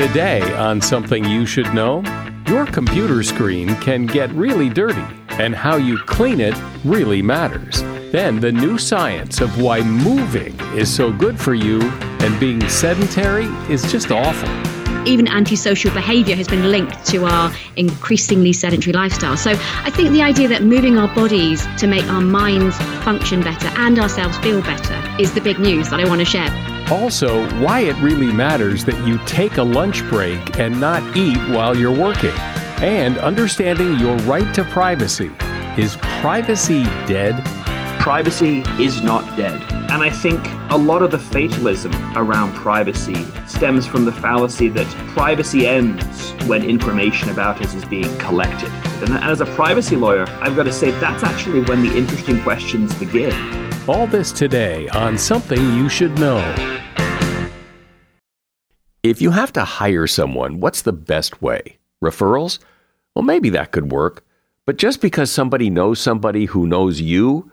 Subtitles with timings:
[0.00, 2.02] Today, on Something You Should Know,
[2.46, 6.54] your computer screen can get really dirty, and how you clean it
[6.86, 7.82] really matters.
[8.10, 13.44] Then, the new science of why moving is so good for you and being sedentary
[13.70, 14.69] is just awful
[15.06, 19.36] even antisocial behavior has been linked to our increasingly sedentary lifestyle.
[19.36, 23.68] So I think the idea that moving our bodies to make our minds function better
[23.78, 26.50] and ourselves feel better is the big news that I want to share.
[26.90, 31.76] Also, why it really matters that you take a lunch break and not eat while
[31.76, 32.34] you're working.
[32.82, 35.30] And understanding your right to privacy.
[35.78, 37.36] Is privacy dead?
[38.00, 39.60] Privacy is not dead.
[39.90, 44.86] And I think a lot of the fatalism around privacy stems from the fallacy that
[45.08, 48.70] privacy ends when information about us is being collected.
[49.02, 52.94] And as a privacy lawyer, I've got to say that's actually when the interesting questions
[52.94, 53.34] begin.
[53.86, 56.40] All this today on Something You Should Know.
[59.02, 61.76] If you have to hire someone, what's the best way?
[62.02, 62.60] Referrals?
[63.14, 64.24] Well, maybe that could work.
[64.64, 67.52] But just because somebody knows somebody who knows you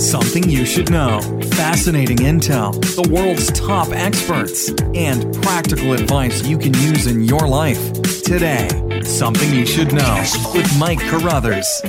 [0.00, 1.20] Something you should know.
[1.56, 7.92] Fascinating intel, the world's top experts, and practical advice you can use in your life.
[8.22, 8.66] Today,
[9.04, 10.24] Something You Should Know
[10.54, 11.82] with Mike Carruthers.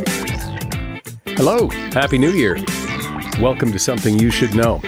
[1.37, 2.57] Hello, Happy New Year.
[3.39, 4.81] Welcome to Something You Should Know.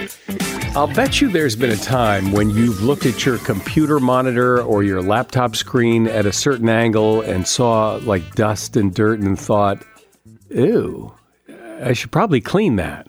[0.75, 4.83] I'll bet you there's been a time when you've looked at your computer monitor or
[4.83, 9.81] your laptop screen at a certain angle and saw like dust and dirt and thought,
[10.49, 11.13] ew,
[11.81, 13.07] I should probably clean that.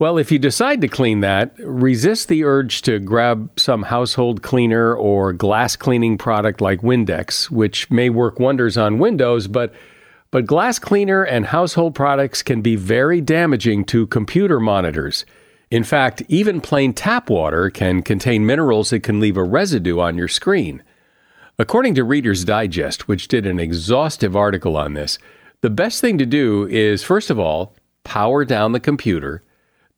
[0.00, 4.94] Well, if you decide to clean that, resist the urge to grab some household cleaner
[4.94, 9.74] or glass cleaning product like Windex, which may work wonders on Windows, but
[10.30, 15.24] but glass cleaner and household products can be very damaging to computer monitors.
[15.68, 20.16] In fact, even plain tap water can contain minerals that can leave a residue on
[20.16, 20.82] your screen.
[21.58, 25.18] According to Reader's Digest, which did an exhaustive article on this,
[25.60, 29.42] the best thing to do is, first of all, power down the computer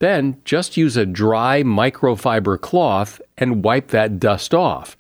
[0.01, 4.97] then just use a dry microfiber cloth and wipe that dust off.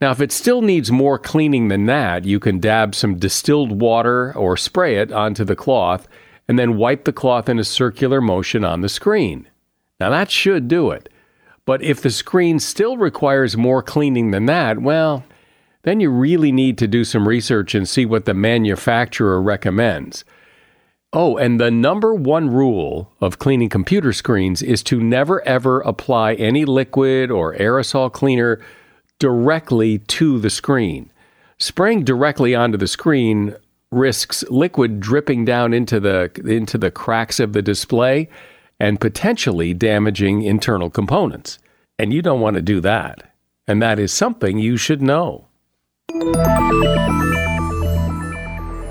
[0.00, 4.36] Now, if it still needs more cleaning than that, you can dab some distilled water
[4.36, 6.06] or spray it onto the cloth
[6.46, 9.48] and then wipe the cloth in a circular motion on the screen.
[9.98, 11.08] Now, that should do it.
[11.64, 15.24] But if the screen still requires more cleaning than that, well,
[15.82, 20.24] then you really need to do some research and see what the manufacturer recommends.
[21.18, 26.34] Oh, and the number one rule of cleaning computer screens is to never ever apply
[26.34, 28.60] any liquid or aerosol cleaner
[29.18, 31.10] directly to the screen.
[31.56, 33.56] Spraying directly onto the screen
[33.90, 38.28] risks liquid dripping down into the into the cracks of the display
[38.78, 41.58] and potentially damaging internal components.
[41.98, 43.34] And you don't want to do that.
[43.66, 45.46] And that is something you should know.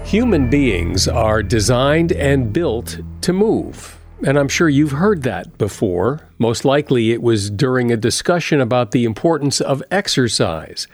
[0.06, 4.00] Human beings are designed and built to move.
[4.24, 6.30] And I'm sure you've heard that before.
[6.38, 10.88] Most likely it was during a discussion about the importance of exercise.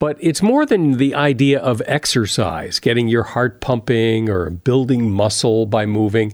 [0.00, 5.64] But it's more than the idea of exercise, getting your heart pumping or building muscle
[5.64, 6.32] by moving.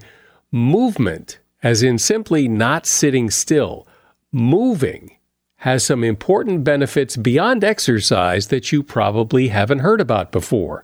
[0.51, 3.87] Movement, as in simply not sitting still,
[4.33, 5.19] moving
[5.59, 10.83] has some important benefits beyond exercise that you probably haven't heard about before.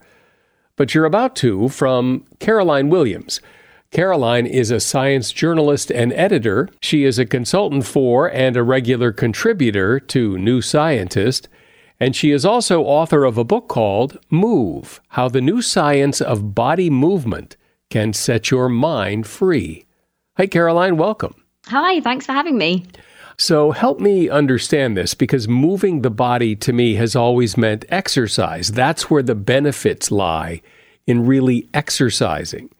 [0.76, 3.40] But you're about to from Caroline Williams.
[3.90, 6.68] Caroline is a science journalist and editor.
[6.80, 11.48] She is a consultant for and a regular contributor to New Scientist.
[11.98, 16.54] And she is also author of a book called Move How the New Science of
[16.54, 17.56] Body Movement
[17.88, 19.86] Can Set Your Mind Free.
[20.36, 21.34] Hi, Caroline, welcome.
[21.68, 22.84] Hi, thanks for having me.
[23.38, 28.68] So help me understand this because moving the body to me has always meant exercise.
[28.68, 30.62] That's where the benefits lie
[31.06, 32.70] in really exercising.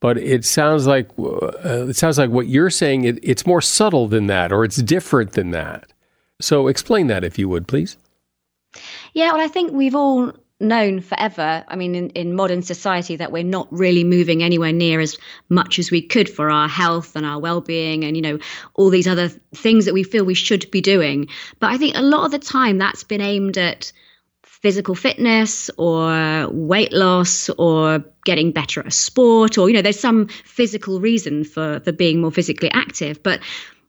[0.00, 4.06] But it sounds like uh, it sounds like what you're saying it, it's more subtle
[4.06, 5.90] than that or it's different than that.
[6.40, 7.96] So explain that if you would, please.
[9.14, 13.30] Yeah, well I think we've all known forever, I mean, in, in modern society, that
[13.30, 15.16] we're not really moving anywhere near as
[15.48, 18.38] much as we could for our health and our well being and, you know,
[18.74, 21.28] all these other things that we feel we should be doing.
[21.60, 23.92] But I think a lot of the time that's been aimed at
[24.42, 30.00] physical fitness or weight loss or getting better at a sport or, you know, there's
[30.00, 33.22] some physical reason for, for being more physically active.
[33.22, 33.40] But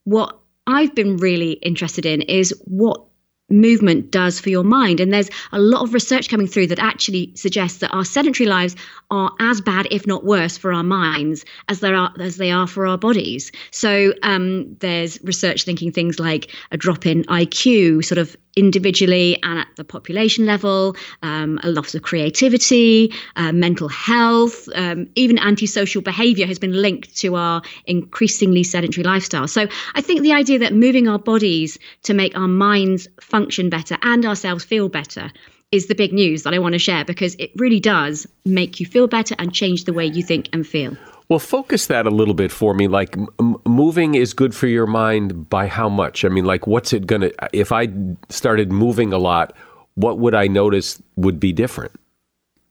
[0.03, 0.37] what
[0.67, 3.05] I've been really interested in is what
[3.49, 4.99] movement does for your mind.
[4.99, 8.75] And there's a lot of research coming through that actually suggests that our sedentary lives
[9.11, 12.67] are as bad, if not worse, for our minds as there are as they are
[12.67, 13.51] for our bodies.
[13.71, 19.59] So um, there's research linking things like a drop in IQ, sort of individually and
[19.59, 26.01] at the population level, um, a loss of creativity, uh, mental health, um, even antisocial
[26.01, 29.47] behavior has been linked to our increasingly sedentary lifestyle.
[29.47, 33.97] So I think the idea that moving our bodies to make our minds function better
[34.01, 35.31] and ourselves feel better
[35.71, 38.85] is the big news that I want to share because it really does make you
[38.85, 40.95] feel better and change the way you think and feel.
[41.27, 42.87] Well, focus that a little bit for me.
[42.87, 46.23] Like, m- moving is good for your mind by how much?
[46.23, 47.87] I mean, like, what's it going to, if I
[48.29, 49.55] started moving a lot,
[49.95, 51.93] what would I notice would be different?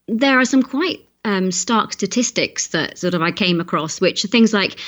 [0.06, 4.28] There are some quite um, stark statistics that sort of I came across, which are
[4.28, 4.78] things like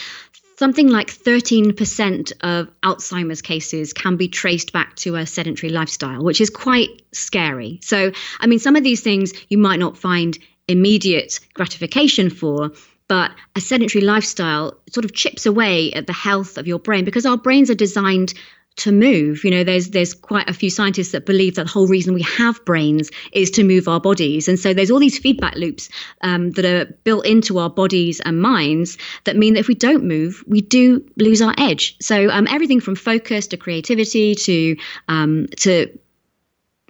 [0.58, 6.40] something like 13% of Alzheimer's cases can be traced back to a sedentary lifestyle, which
[6.40, 7.78] is quite scary.
[7.82, 10.38] So, I mean, some of these things you might not find
[10.68, 12.72] immediate gratification for,
[13.08, 17.26] but a sedentary lifestyle sort of chips away at the health of your brain because
[17.26, 18.34] our brains are designed
[18.76, 19.42] to move.
[19.44, 22.22] You know, there's there's quite a few scientists that believe that the whole reason we
[22.22, 25.88] have brains is to move our bodies, and so there's all these feedback loops
[26.22, 30.04] um, that are built into our bodies and minds that mean that if we don't
[30.04, 31.96] move, we do lose our edge.
[32.00, 34.76] So um, everything from focus to creativity to
[35.08, 35.98] um, to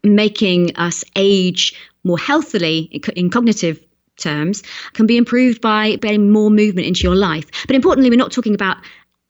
[0.02, 1.74] making us age
[2.04, 3.80] more healthily in cognitive
[4.16, 4.62] terms
[4.94, 7.46] can be improved by getting more movement into your life.
[7.66, 8.76] But importantly, we're not talking about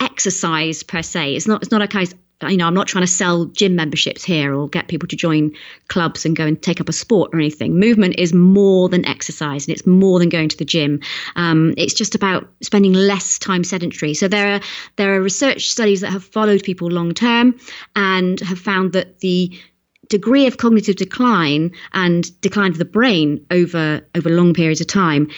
[0.00, 1.34] exercise per se.
[1.34, 4.22] It's not it's not a case you know, I'm not trying to sell gym memberships
[4.22, 5.52] here or get people to join
[5.88, 7.78] clubs and go and take up a sport or anything.
[7.78, 11.00] Movement is more than exercise and it's more than going to the gym.
[11.36, 14.12] Um, it's just about spending less time sedentary.
[14.12, 14.60] So there are
[14.96, 17.58] there are research studies that have followed people long term
[17.94, 19.58] and have found that the
[20.08, 25.28] degree of cognitive decline and decline of the brain over over long periods of time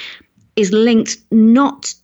[0.57, 1.95] is linked not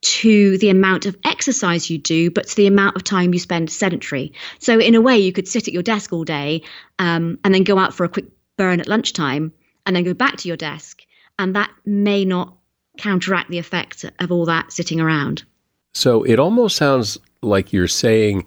[0.00, 3.70] to the amount of exercise you do, but to the amount of time you spend
[3.70, 4.32] sedentary.
[4.58, 6.62] So, in a way, you could sit at your desk all day
[6.98, 9.52] um, and then go out for a quick burn at lunchtime
[9.86, 11.02] and then go back to your desk.
[11.38, 12.56] And that may not
[12.98, 15.44] counteract the effect of all that sitting around.
[15.94, 18.46] So, it almost sounds like you're saying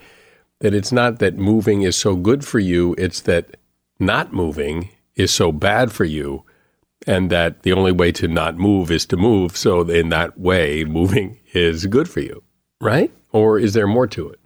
[0.62, 3.58] that it's not that moving is so good for you, it's that
[4.00, 6.44] not moving is so bad for you,
[7.06, 9.58] and that the only way to not move is to move.
[9.58, 12.44] So, in that way, moving is good for you,
[12.80, 13.12] right?
[13.32, 14.40] Or is there more to it?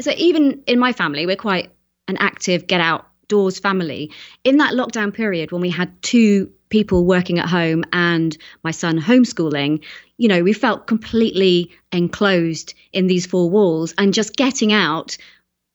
[0.00, 1.70] So, even in my family, we're quite
[2.06, 4.12] an active get outdoors family.
[4.44, 9.00] In that lockdown period, when we had two people working at home and my son
[9.00, 9.82] homeschooling,
[10.18, 15.16] you know, we felt completely enclosed in these four walls and just getting out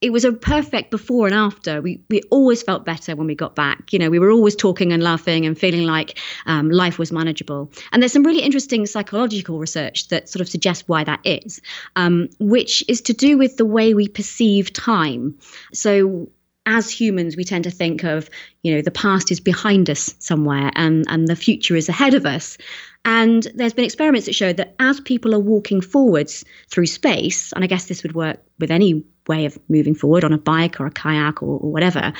[0.04, 1.80] it was a perfect before and after.
[1.80, 3.90] We we always felt better when we got back.
[3.90, 7.72] You know, we were always talking and laughing and feeling like um, life was manageable.
[7.90, 11.62] And there's some really interesting psychological research that sort of suggests why that is,
[11.96, 15.38] um, which is to do with the way we perceive time.
[15.72, 16.28] So
[16.66, 18.28] as humans, we tend to think of,
[18.62, 22.26] you know, the past is behind us somewhere and, and the future is ahead of
[22.26, 22.58] us.
[23.06, 27.64] And there's been experiments that show that as people are walking forwards through space, and
[27.64, 30.86] I guess this would work with any way of moving forward on a bike or
[30.86, 32.12] a kayak or, or whatever,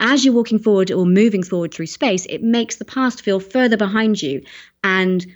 [0.00, 3.76] as you're walking forward or moving forward through space, it makes the past feel further
[3.76, 4.42] behind you
[4.84, 5.26] and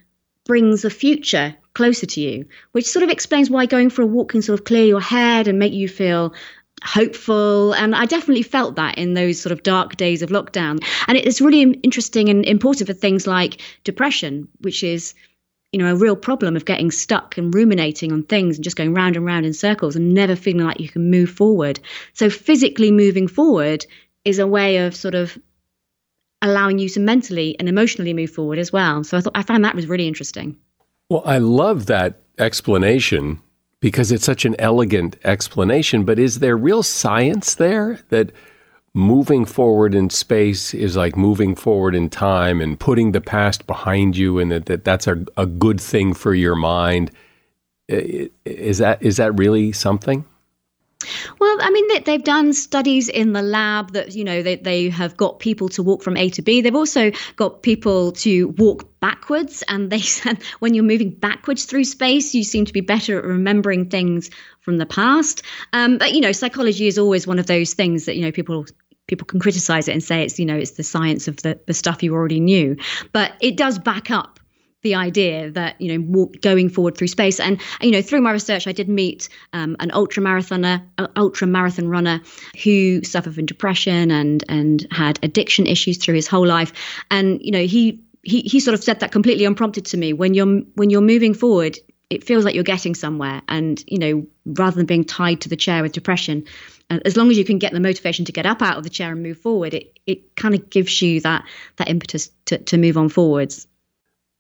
[0.45, 4.31] brings the future closer to you, which sort of explains why going for a walk
[4.31, 6.35] can sort of clear your head and make you feel
[6.85, 7.73] hopeful.
[7.75, 10.85] And I definitely felt that in those sort of dark days of lockdown.
[11.07, 15.15] And it's really interesting and important for things like depression, which is
[15.73, 18.93] you know, a real problem of getting stuck and ruminating on things and just going
[18.93, 21.81] round and round in circles and never feeling like you can move forward.
[22.13, 23.87] So physically moving forward
[24.25, 25.39] is a way of sort of
[26.43, 29.03] allowing you to mentally and emotionally move forward as well.
[29.03, 30.57] So I thought I found that was really interesting.
[31.09, 33.41] Well, I love that explanation
[33.81, 38.31] because it's such an elegant explanation, but is there real science there that
[38.95, 44.17] moving forward in space is like moving forward in time and putting the past behind
[44.17, 47.11] you and that, that that's a, a good thing for your mind?
[47.89, 50.25] Is that is that really something?
[51.39, 54.91] Well, I mean, they, have done studies in the lab that, you know, they, they
[54.91, 56.61] have got people to walk from A to B.
[56.61, 59.63] They've also got people to walk backwards.
[59.69, 63.25] And they said when you're moving backwards through space, you seem to be better at
[63.25, 64.31] remembering things
[64.61, 65.43] from the past.
[65.73, 68.67] Um, but, you know, psychology is always one of those things that, you know, people
[69.09, 71.75] people can criticize it and say it's you know it's the science of the, the
[71.75, 72.77] stuff you already knew
[73.11, 74.39] but it does back up
[74.83, 77.41] the idea that you know going forward through space.
[77.41, 80.83] And you know through my research i did meet um, an ultra marathoner
[81.17, 82.21] ultra marathon runner
[82.63, 86.73] who suffered from depression and and had addiction issues through his whole life.
[87.11, 90.13] And you know he he he sort of said that completely unprompted to me.
[90.13, 91.79] When you're when you're moving forward
[92.11, 93.41] it feels like you're getting somewhere.
[93.49, 96.45] And you know rather than being tied to the chair with depression
[96.91, 98.91] uh, as long as you can get the motivation to get up out of the
[98.91, 101.45] chair and move forward it it kind of gives you that
[101.77, 103.67] that impetus to to move on forwards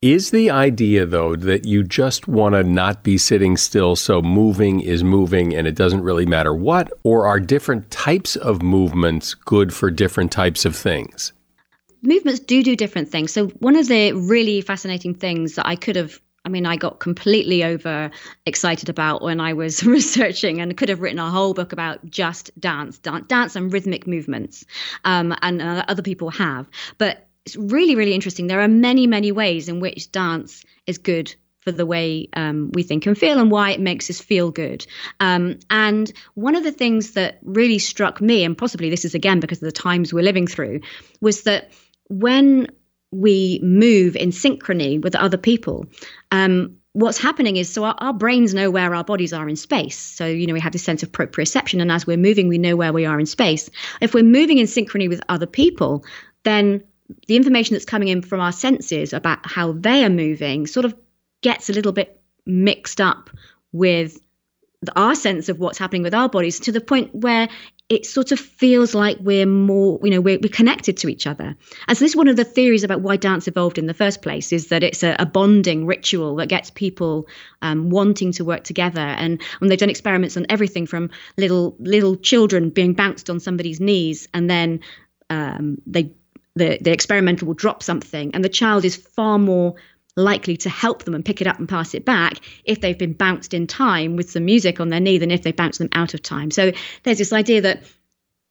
[0.02, 4.80] is the idea, though, that you just want to not be sitting still, so moving
[4.80, 6.92] is moving and it doesn't really matter what?
[7.04, 11.32] Or are different types of movements good for different types of things?
[12.02, 13.32] Movements do do different things.
[13.32, 16.98] So, one of the really fascinating things that I could have I mean, I got
[16.98, 18.10] completely over
[18.46, 22.50] excited about when I was researching and could have written a whole book about just
[22.60, 24.64] dance, dance, dance and rhythmic movements.
[25.04, 26.68] Um, and uh, other people have.
[26.98, 28.46] But it's really, really interesting.
[28.46, 32.82] There are many, many ways in which dance is good for the way um, we
[32.82, 34.84] think and feel and why it makes us feel good.
[35.20, 39.40] Um, and one of the things that really struck me, and possibly this is again
[39.40, 40.80] because of the times we're living through,
[41.20, 41.72] was that
[42.08, 42.68] when
[43.12, 45.86] we move in synchrony with other people,
[46.32, 49.96] um, what's happening is so our, our, brains know where our bodies are in space.
[49.96, 51.80] So, you know, we have this sense of proprioception.
[51.80, 53.70] And as we're moving, we know where we are in space.
[54.00, 56.04] If we're moving in synchrony with other people,
[56.44, 56.82] then
[57.28, 60.94] the information that's coming in from our senses about how they are moving sort of
[61.42, 63.30] gets a little bit mixed up
[63.72, 64.18] with
[64.96, 67.48] our sense of what's happening with our bodies to the point where
[67.88, 71.54] it sort of feels like we're more, you know, we're, we're connected to each other.
[71.86, 74.22] And so this is one of the theories about why dance evolved in the first
[74.22, 77.28] place is that it's a, a bonding ritual that gets people
[77.60, 79.00] um, wanting to work together.
[79.00, 83.78] And when they've done experiments on everything from little little children being bounced on somebody's
[83.78, 84.80] knees and then
[85.28, 86.14] um, they
[86.54, 89.74] the, the experimenter will drop something and the child is far more
[90.16, 93.14] likely to help them and pick it up and pass it back if they've been
[93.14, 96.12] bounced in time with some music on their knee than if they bounce them out
[96.12, 96.50] of time.
[96.50, 97.82] So there's this idea that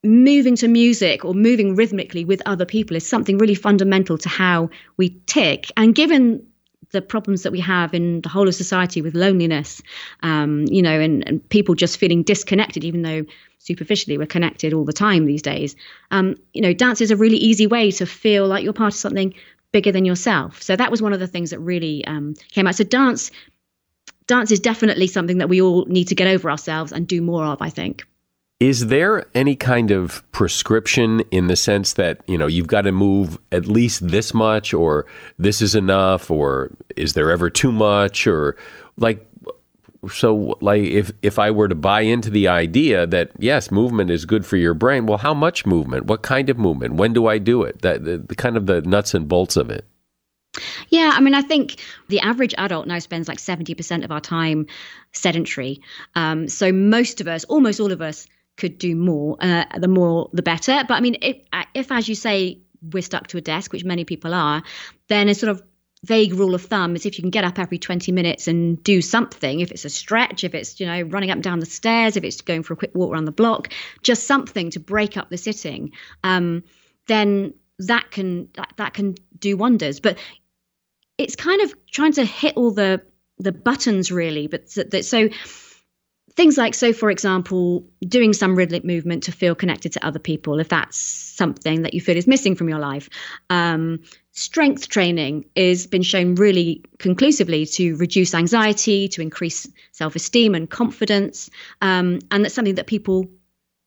[0.03, 4.71] moving to music or moving rhythmically with other people is something really fundamental to how
[4.97, 5.71] we tick.
[5.77, 6.47] And given
[6.91, 9.81] the problems that we have in the whole of society with loneliness,
[10.23, 13.23] um, you know, and, and people just feeling disconnected, even though
[13.59, 15.75] superficially we're connected all the time these days.
[16.09, 18.99] Um, you know, dance is a really easy way to feel like you're part of
[18.99, 19.33] something
[19.71, 20.61] bigger than yourself.
[20.61, 22.75] So that was one of the things that really um, came out.
[22.75, 23.31] So dance,
[24.27, 27.45] dance is definitely something that we all need to get over ourselves and do more
[27.45, 27.61] of.
[27.61, 28.05] I think.
[28.61, 32.91] Is there any kind of prescription in the sense that, you know, you've got to
[32.91, 35.07] move at least this much or
[35.39, 38.55] this is enough or is there ever too much or
[38.97, 39.27] like
[40.11, 44.25] so like if if I were to buy into the idea that yes, movement is
[44.25, 46.05] good for your brain, well how much movement?
[46.05, 46.93] What kind of movement?
[46.93, 47.81] When do I do it?
[47.81, 49.85] That the, the kind of the nuts and bolts of it.
[50.89, 54.67] Yeah, I mean, I think the average adult now spends like 70% of our time
[55.13, 55.81] sedentary.
[56.13, 58.27] Um, so most of us, almost all of us,
[58.61, 59.35] could do more.
[59.39, 60.83] Uh, the more, the better.
[60.87, 61.37] But I mean, if,
[61.73, 62.59] if, as you say,
[62.93, 64.63] we're stuck to a desk, which many people are,
[65.07, 65.63] then a sort of
[66.03, 69.01] vague rule of thumb is if you can get up every 20 minutes and do
[69.01, 72.17] something, if it's a stretch, if it's, you know, running up and down the stairs,
[72.17, 73.69] if it's going for a quick walk around the block,
[74.03, 75.91] just something to break up the sitting,
[76.23, 76.63] um,
[77.07, 79.99] then that can that, that can do wonders.
[79.99, 80.19] But
[81.17, 83.01] it's kind of trying to hit all the
[83.39, 85.29] the buttons really, but so, so
[86.35, 90.59] things like so for example doing some rhythmic movement to feel connected to other people
[90.59, 93.09] if that's something that you feel is missing from your life.
[93.49, 93.99] Um,
[94.31, 101.49] strength training has been shown really conclusively to reduce anxiety to increase self-esteem and confidence
[101.81, 103.27] um, and that's something that people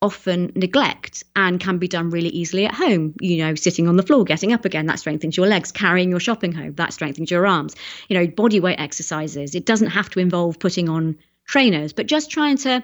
[0.01, 4.03] often neglect and can be done really easily at home you know sitting on the
[4.03, 7.47] floor getting up again that strengthens your legs carrying your shopping home that strengthens your
[7.47, 7.75] arms.
[8.07, 12.31] You know body weight exercises it doesn't have to involve putting on trainers, but just
[12.31, 12.83] trying to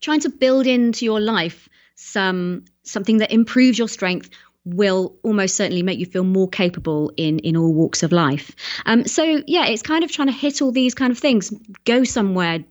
[0.00, 4.30] trying to build into your life some something that improves your strength
[4.64, 8.54] will almost certainly make you feel more capable in in all walks of life.
[8.86, 11.52] Um, so yeah, it's kind of trying to hit all these kind of things.
[11.84, 12.64] Go somewhere,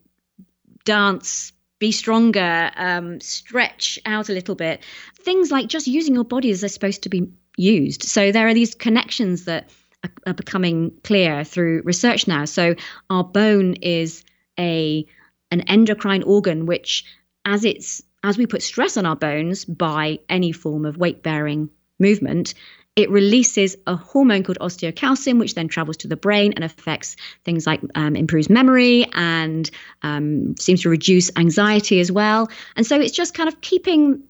[0.86, 4.82] dance, be stronger, um, stretch out a little bit.
[5.22, 8.04] Things like just using your body as they're supposed to be used.
[8.04, 9.70] So there are these connections that
[10.04, 12.46] are, are becoming clear through research now.
[12.46, 12.76] So
[13.10, 14.24] our bone is
[14.60, 15.06] a
[15.52, 17.06] an endocrine organ which
[17.46, 21.70] as it's as we put stress on our bones by any form of weight bearing
[21.98, 22.54] movement
[23.00, 27.66] it releases a hormone called osteocalcin, which then travels to the brain and affects things
[27.66, 32.50] like um, improves memory and um, seems to reduce anxiety as well.
[32.76, 34.24] And so it's just kind of keeping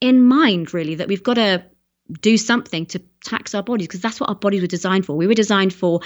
[0.00, 1.64] in mind, really, that we've got to
[2.20, 5.16] do something to tax our bodies because that's what our bodies were designed for.
[5.16, 6.00] We were designed for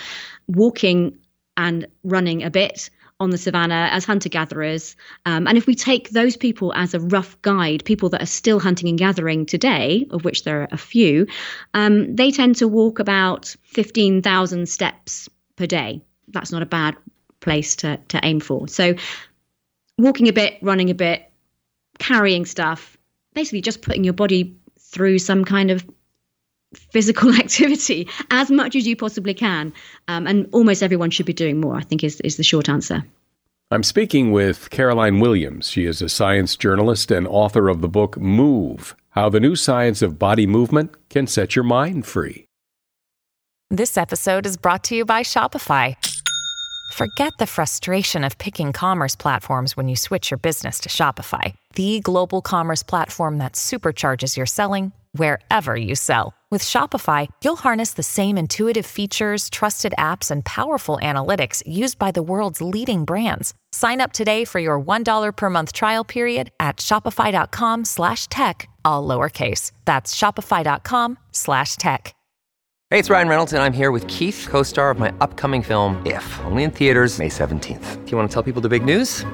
[0.47, 1.19] walking
[1.57, 4.95] and running a bit on the savannah as hunter gatherers.
[5.25, 8.61] Um, and if we take those people as a rough guide, people that are still
[8.61, 11.27] hunting and gathering today, of which there are a few,
[11.73, 16.03] um, they tend to walk about 15,000 steps per day.
[16.29, 16.97] That's not a bad
[17.41, 18.69] place to, to aim for.
[18.69, 18.95] So,
[19.99, 21.31] walking a bit, running a bit,
[21.99, 22.99] carrying stuff,
[23.35, 25.87] basically just putting your body through some kind of
[26.75, 29.73] physical activity as much as you possibly can.
[30.09, 33.05] Um, and almost everyone should be doing more, I think, is, is the short answer.
[33.71, 35.69] I'm speaking with Caroline Williams.
[35.69, 40.03] She is a science journalist and author of the book Move How the New Science
[40.03, 42.47] of Body Movement Can Set Your Mind Free.
[43.71, 45.97] This episode is brought to you by Shopify.
[46.93, 51.99] Forget the frustration of picking commerce platforms when you switch your business to Shopify, the
[51.99, 56.33] global commerce platform that supercharges your selling wherever you sell.
[56.49, 62.13] With Shopify, you'll harness the same intuitive features, trusted apps, and powerful analytics used by
[62.13, 63.53] the world's leading brands.
[63.73, 69.07] Sign up today for your $1 per month trial period at shopify.com slash tech, all
[69.07, 69.73] lowercase.
[69.87, 72.15] That's shopify.com slash tech.
[72.91, 76.25] Hey, it's Ryan Reynolds, and I'm here with Keith, co-star of my upcoming film, If,
[76.45, 78.05] only in theaters May 17th.
[78.05, 79.25] Do you want to tell people the big news?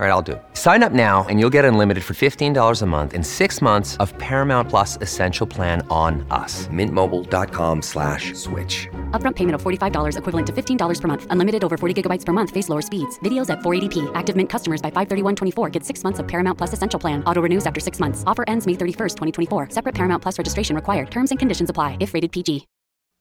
[0.00, 0.42] All right, I'll do it.
[0.54, 4.16] Sign up now and you'll get unlimited for $15 a month in six months of
[4.16, 6.68] Paramount Plus Essential Plan on us.
[6.68, 8.88] Mintmobile.com slash switch.
[9.10, 11.26] Upfront payment of $45 equivalent to $15 per month.
[11.28, 12.48] Unlimited over 40 gigabytes per month.
[12.48, 13.18] Face lower speeds.
[13.18, 14.10] Videos at 480p.
[14.14, 17.22] Active Mint customers by 531.24 get six months of Paramount Plus Essential Plan.
[17.24, 18.24] Auto renews after six months.
[18.26, 19.16] Offer ends May 31st,
[19.48, 19.68] 2024.
[19.68, 21.10] Separate Paramount Plus registration required.
[21.10, 22.66] Terms and conditions apply if rated PG.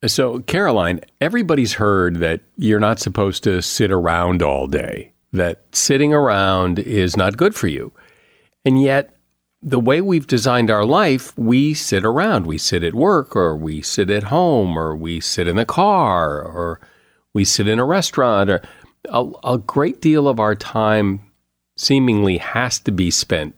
[0.08, 6.14] So, Caroline, everybody's heard that you're not supposed to sit around all day that sitting
[6.14, 7.92] around is not good for you.
[8.66, 9.16] And yet,
[9.62, 12.46] the way we've designed our life, we sit around.
[12.46, 16.42] We sit at work, or we sit at home, or we sit in the car,
[16.42, 16.80] or
[17.34, 18.50] we sit in a restaurant.
[18.50, 18.62] Or
[19.10, 21.22] a, a great deal of our time
[21.76, 23.56] seemingly has to be spent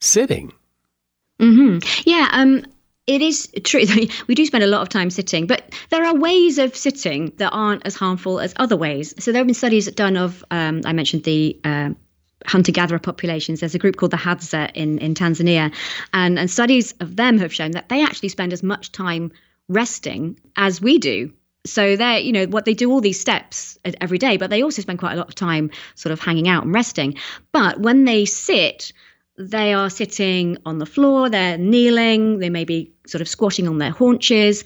[0.00, 0.52] sitting.
[1.40, 1.78] Mm-hmm.
[2.08, 2.28] Yeah.
[2.32, 2.64] Um,
[3.10, 3.82] it is true.
[4.28, 7.50] We do spend a lot of time sitting, but there are ways of sitting that
[7.50, 9.14] aren't as harmful as other ways.
[9.18, 11.90] So there have been studies done of, um, I mentioned the uh,
[12.46, 13.60] hunter-gatherer populations.
[13.60, 15.74] There's a group called the Hadza in, in Tanzania,
[16.14, 19.32] and, and studies of them have shown that they actually spend as much time
[19.68, 21.32] resting as we do.
[21.66, 24.82] So they're, you know, what they do all these steps every day, but they also
[24.82, 27.16] spend quite a lot of time sort of hanging out and resting.
[27.52, 28.92] But when they sit,
[29.40, 33.78] they are sitting on the floor, they're kneeling, they may be sort of squatting on
[33.78, 34.64] their haunches.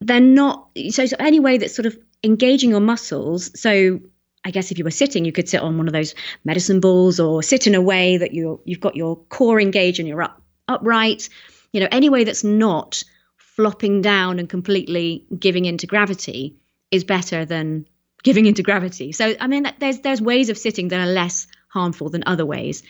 [0.00, 3.58] They're not, so, so any way that's sort of engaging your muscles.
[3.60, 4.00] So
[4.44, 7.20] I guess if you were sitting, you could sit on one of those medicine balls
[7.20, 10.42] or sit in a way that you you've got your core engaged and you're up
[10.68, 11.28] upright.
[11.72, 13.02] You know, any way that's not
[13.36, 16.56] flopping down and completely giving into gravity
[16.90, 17.86] is better than
[18.22, 19.12] giving into gravity.
[19.12, 22.82] So I mean, there's there's ways of sitting that are less harmful than other ways.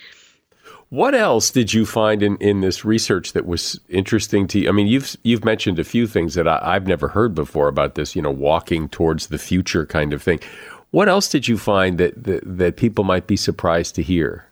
[0.90, 4.68] What else did you find in, in this research that was interesting to you?
[4.68, 7.94] I mean, you've you've mentioned a few things that I, have never heard before about
[7.94, 10.40] this, you know, walking towards the future kind of thing.
[10.90, 14.44] What else did you find that, that, that people might be surprised to hear?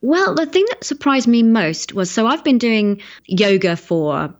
[0.00, 4.34] Well, the thing that surprised me most was so I've been doing yoga for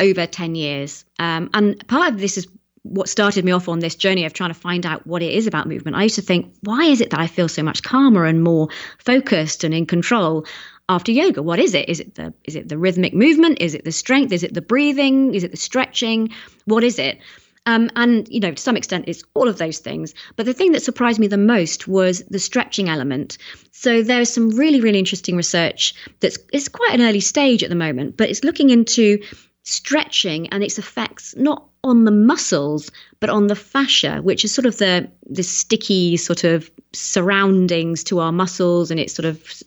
[0.00, 1.04] over 10 years.
[1.18, 2.48] Um, and part of this is
[2.90, 5.46] what started me off on this journey of trying to find out what it is
[5.46, 5.96] about movement.
[5.96, 8.68] I used to think, why is it that I feel so much calmer and more
[8.98, 10.46] focused and in control
[10.88, 11.42] after yoga?
[11.42, 11.88] What is it?
[11.88, 13.60] Is it the is it the rhythmic movement?
[13.60, 14.32] Is it the strength?
[14.32, 15.34] Is it the breathing?
[15.34, 16.30] Is it the stretching?
[16.64, 17.18] What is it?
[17.66, 20.14] Um, and you know, to some extent, it's all of those things.
[20.36, 23.38] But the thing that surprised me the most was the stretching element.
[23.72, 27.76] So there's some really, really interesting research that's it's quite an early stage at the
[27.76, 29.18] moment, but it's looking into
[29.64, 34.66] stretching and its effects not on the muscles but on the fascia which is sort
[34.66, 39.62] of the the sticky sort of surroundings to our muscles and it sort of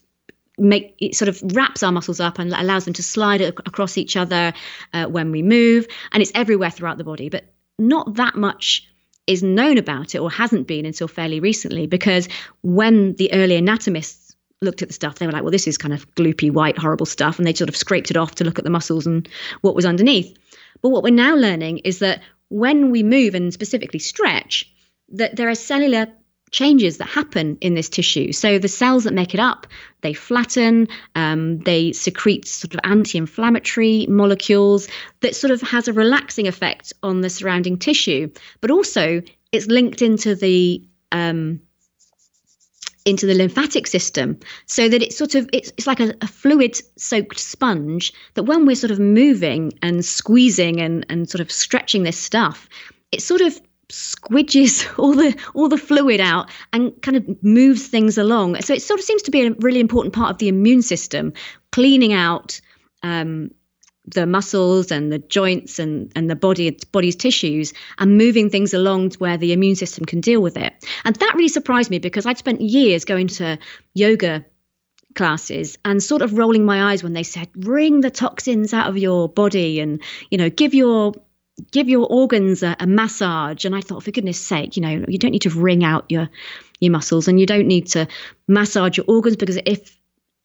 [0.60, 4.16] make it sort of wraps our muscles up and allows them to slide across each
[4.18, 4.54] other
[4.94, 5.88] uh, when we move.
[6.12, 7.46] And it's everywhere throughout the body but
[7.78, 8.86] not that much
[9.26, 12.28] is known about it or hasn't been until fairly recently because
[12.62, 15.94] when the early anatomists looked at the stuff they were like well this is kind
[15.94, 18.66] of gloopy white horrible stuff and they sort of scraped it off to look at
[18.66, 19.30] the muscles and
[19.62, 20.36] what was underneath
[20.82, 24.72] but what we're now learning is that when we move and specifically stretch
[25.10, 26.08] that there are cellular
[26.52, 28.32] changes that happen in this tissue.
[28.32, 29.68] So the cells that make it up,
[30.02, 34.88] they flatten, um, they secrete sort of anti-inflammatory molecules
[35.22, 38.32] that sort of has a relaxing effect on the surrounding tissue.
[38.62, 41.62] But also, it's linked into the um,
[43.06, 46.80] into the lymphatic system so that it's sort of it's, it's like a, a fluid
[46.98, 52.04] soaked sponge that when we're sort of moving and squeezing and and sort of stretching
[52.04, 52.68] this stuff
[53.12, 53.60] it sort of
[53.90, 58.62] squidges all the all the fluid out and kind of moves things along.
[58.62, 61.34] So it sort of seems to be a really important part of the immune system,
[61.72, 62.62] cleaning out
[63.04, 63.52] um,
[64.12, 69.10] the muscles and the joints and, and the body body's tissues and moving things along
[69.10, 70.74] to where the immune system can deal with it.
[71.06, 73.58] And that really surprised me because I'd spent years going to
[73.94, 74.46] yoga
[75.16, 78.98] classes and sort of rolling my eyes when they said wring the toxins out of
[78.98, 81.14] your body and you know give your
[81.72, 83.66] give your organs a, a, massage.
[83.66, 86.30] And I thought, for goodness sake, you know, you don't need to wring out your
[86.80, 88.08] your muscles and you don't need to
[88.48, 89.99] massage your organs because if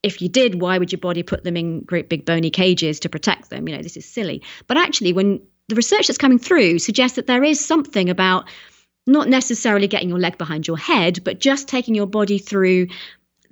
[0.04, 3.08] if you did, why would your body put them in great big bony cages to
[3.08, 3.66] protect them?
[3.66, 4.42] You know, this is silly.
[4.66, 8.44] But actually, when the research that's coming through suggests that there is something about
[9.06, 12.88] not necessarily getting your leg behind your head, but just taking your body through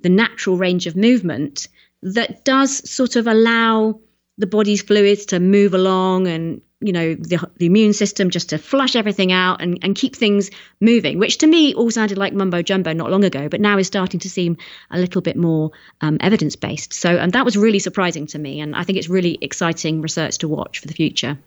[0.01, 1.67] the natural range of movement
[2.03, 3.99] that does sort of allow
[4.37, 8.57] the body's fluids to move along and you know the, the immune system just to
[8.57, 10.49] flush everything out and, and keep things
[10.81, 13.87] moving which to me all sounded like mumbo jumbo not long ago but now is
[13.87, 14.57] starting to seem
[14.91, 18.59] a little bit more um, evidence based so and that was really surprising to me
[18.59, 21.37] and i think it's really exciting research to watch for the future.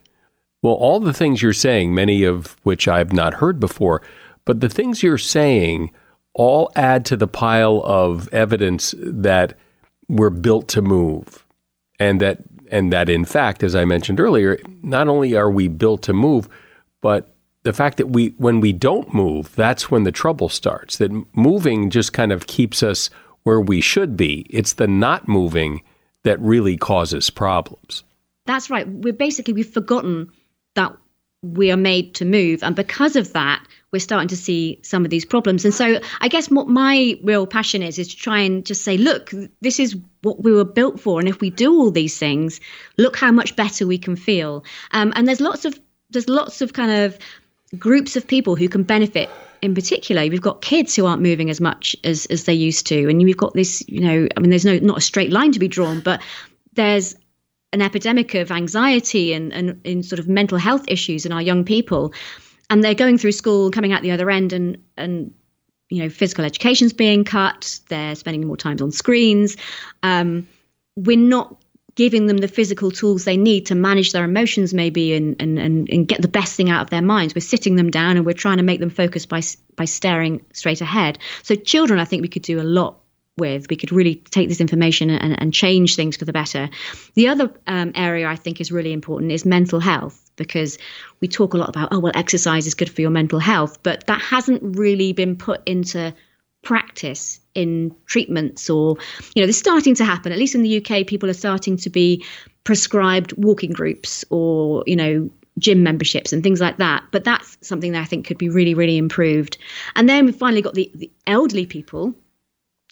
[0.63, 4.03] Well all the things you're saying many of which i've not heard before
[4.45, 5.93] but the things you're saying
[6.33, 9.55] all add to the pile of evidence that
[10.09, 11.45] we're built to move
[11.99, 12.39] and that
[12.71, 16.49] and that in fact, as I mentioned earlier, not only are we built to move,
[17.01, 20.99] but the fact that we when we don't move, that's when the trouble starts.
[20.99, 23.11] That moving just kind of keeps us
[23.43, 24.47] where we should be.
[24.51, 25.83] It's the not moving
[26.25, 28.05] that really causes problems.
[28.47, 28.87] That's right.
[28.89, 30.31] We're basically we've forgotten
[30.75, 30.97] that
[31.43, 32.63] we are made to move.
[32.63, 35.65] And because of that, we're starting to see some of these problems.
[35.65, 38.97] And so I guess what my real passion is, is to try and just say,
[38.97, 39.97] look, this is
[40.27, 41.19] what we were built for.
[41.21, 42.61] And if we do all these things,
[42.99, 44.65] look how much better we can feel.
[44.91, 47.19] Um, and there's lots of, there's lots of kind of
[47.79, 49.29] groups of people who can benefit
[49.63, 53.09] in particular we've got kids who aren't moving as much as as they used to
[53.09, 55.59] and we've got this you know i mean there's no not a straight line to
[55.59, 56.21] be drawn but
[56.75, 57.17] there's
[57.73, 61.65] an epidemic of anxiety and, and in sort of mental health issues in our young
[61.65, 62.13] people.
[62.71, 65.33] And they're going through school, coming out the other end, and and
[65.89, 67.81] you know, physical education's being cut.
[67.89, 69.57] They're spending more time on screens.
[70.03, 70.49] Um,
[70.97, 71.57] we're not
[71.95, 75.89] giving them the physical tools they need to manage their emotions, maybe, and, and and
[75.89, 77.35] and get the best thing out of their minds.
[77.35, 79.43] We're sitting them down and we're trying to make them focus by
[79.77, 81.19] by staring straight ahead.
[81.43, 82.99] So, children, I think we could do a lot
[83.39, 83.69] with.
[83.69, 86.71] We could really take this information and, and change things for the better.
[87.15, 90.79] The other um, area I think is really important is mental health because
[91.21, 94.07] we talk a lot about, oh, well, exercise is good for your mental health, but
[94.07, 96.15] that hasn't really been put into
[96.63, 98.97] practice in treatments or,
[99.35, 100.33] you know, this is starting to happen.
[100.33, 102.25] At least in the UK, people are starting to be
[102.65, 107.05] prescribed walking groups or, you know, gym memberships and things like that.
[107.13, 109.59] But that's something that I think could be really, really improved.
[109.95, 112.15] And then we've finally got the, the elderly people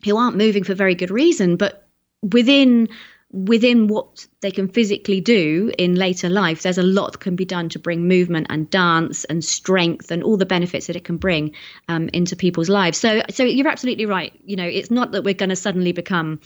[0.05, 1.87] who aren't moving for very good reason, but
[2.23, 2.89] within
[3.35, 7.45] within what they can physically do in later life, there's a lot that can be
[7.45, 11.17] done to bring movement and dance and strength and all the benefits that it can
[11.17, 11.53] bring
[11.89, 12.97] um, into people's lives.
[12.97, 14.33] So, so you're absolutely right.
[14.45, 16.41] You know, it's not that we're going to suddenly become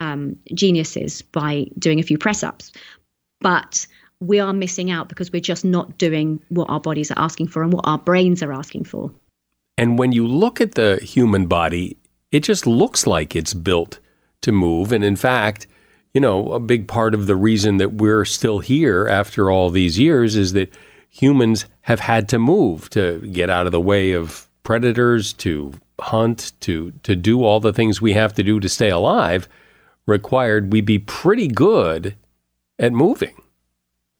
[0.00, 2.72] um, geniuses by doing a few press ups,
[3.40, 3.86] but
[4.20, 7.62] we are missing out because we're just not doing what our bodies are asking for
[7.62, 9.10] and what our brains are asking for.
[9.78, 11.96] And when you look at the human body,
[12.30, 13.98] it just looks like it's built
[14.42, 14.92] to move.
[14.92, 15.66] And in fact,
[16.14, 19.98] you know, a big part of the reason that we're still here after all these
[19.98, 20.72] years is that
[21.10, 26.52] humans have had to move to get out of the way of predators, to hunt,
[26.60, 29.48] to to do all the things we have to do to stay alive,
[30.06, 32.14] required we be pretty good
[32.78, 33.34] at moving.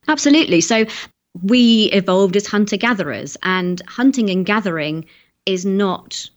[0.07, 0.61] Absolutely.
[0.61, 0.85] So
[1.43, 5.05] we evolved as hunter gatherers, and hunting and gathering
[5.47, 6.29] is not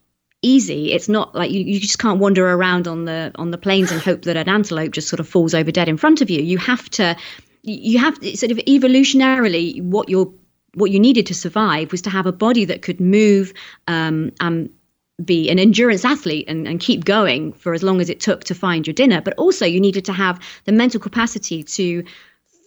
[0.48, 0.94] easy.
[0.94, 4.02] It's not like you, you just can't wander around on the on the plains and
[4.02, 6.42] hope that an antelope just sort of falls over dead in front of you.
[6.42, 7.16] You have to
[7.64, 10.32] you have sort of evolutionarily what you're
[10.74, 13.54] what you needed to survive was to have a body that could move
[13.88, 14.70] um, and
[15.24, 18.54] be an endurance athlete and, and keep going for as long as it took to
[18.54, 19.20] find your dinner.
[19.20, 22.04] But also, you needed to have the mental capacity to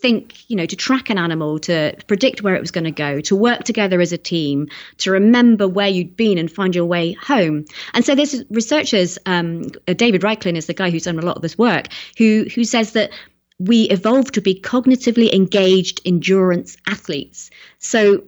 [0.01, 3.21] think, you know, to track an animal, to predict where it was going to go,
[3.21, 7.13] to work together as a team, to remember where you'd been and find your way
[7.13, 7.65] home.
[7.95, 11.43] And so there's researchers, um, David Raichlen is the guy who's done a lot of
[11.43, 11.87] this work,
[12.19, 13.11] who who says that
[13.59, 17.51] we evolved to be cognitively engaged endurance athletes.
[17.79, 18.25] So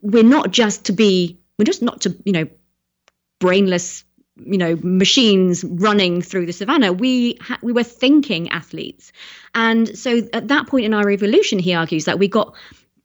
[0.00, 2.48] we're not just to be, we're just not to, you know,
[3.38, 4.04] brainless
[4.36, 9.12] you know machines running through the savannah we ha- we were thinking athletes.
[9.54, 12.54] And so at that point in our evolution he argues that we got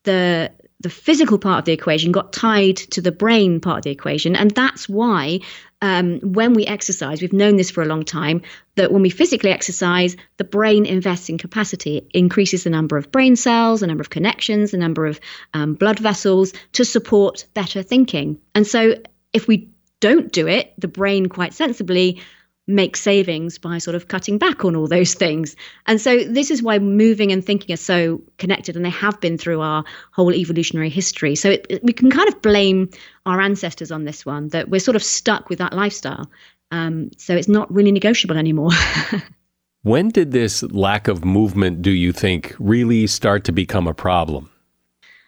[0.03, 3.91] the the physical part of the equation got tied to the brain part of the
[3.91, 4.35] equation.
[4.35, 5.39] And that's why
[5.81, 8.41] um, when we exercise we've known this for a long time
[8.75, 13.11] that when we physically exercise the brain invests in capacity it increases the number of
[13.11, 15.19] brain cells the number of connections the number of
[15.53, 18.39] um, blood vessels to support better thinking.
[18.53, 18.95] And so
[19.33, 19.69] if we
[20.05, 22.21] don't do it, the brain quite sensibly
[22.67, 25.55] makes savings by sort of cutting back on all those things.
[25.87, 29.39] And so this is why moving and thinking are so connected, and they have been
[29.39, 31.35] through our whole evolutionary history.
[31.35, 32.91] So it, it, we can kind of blame
[33.25, 36.29] our ancestors on this one that we're sort of stuck with that lifestyle.
[36.69, 38.71] Um, so it's not really negotiable anymore.
[39.81, 44.51] when did this lack of movement, do you think, really start to become a problem?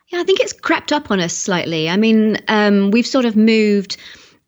[0.10, 1.90] Yeah, I think it's crept up on us slightly.
[1.90, 3.98] I mean, um, we've sort of moved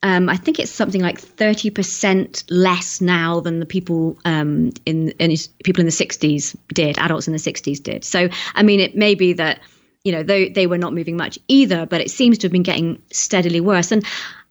[0.02, 5.10] um, I think it's something like thirty percent less now than the people um, in,
[5.12, 6.98] in people in the '60s did.
[6.98, 8.06] Adults in the '60s did.
[8.06, 9.60] So, I mean, it may be that
[10.04, 12.64] you know they they were not moving much either, but it seems to have been
[12.64, 13.92] getting steadily worse.
[13.92, 14.06] And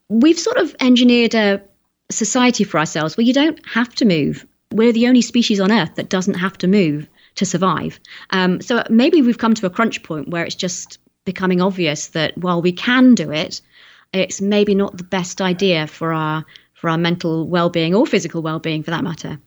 [0.09, 1.63] we've sort of engineered a
[2.11, 4.47] society for ourselves where you don't have to move.
[4.71, 7.99] We're the only species on Earth that doesn't have to move to survive.
[8.31, 12.37] Um, so maybe we've come to a crunch point where it's just becoming obvious that
[12.37, 13.61] while we can do it,
[14.12, 16.44] it's maybe not the best idea for our
[16.75, 19.40] for our mental well-being or physical well-being for that matter.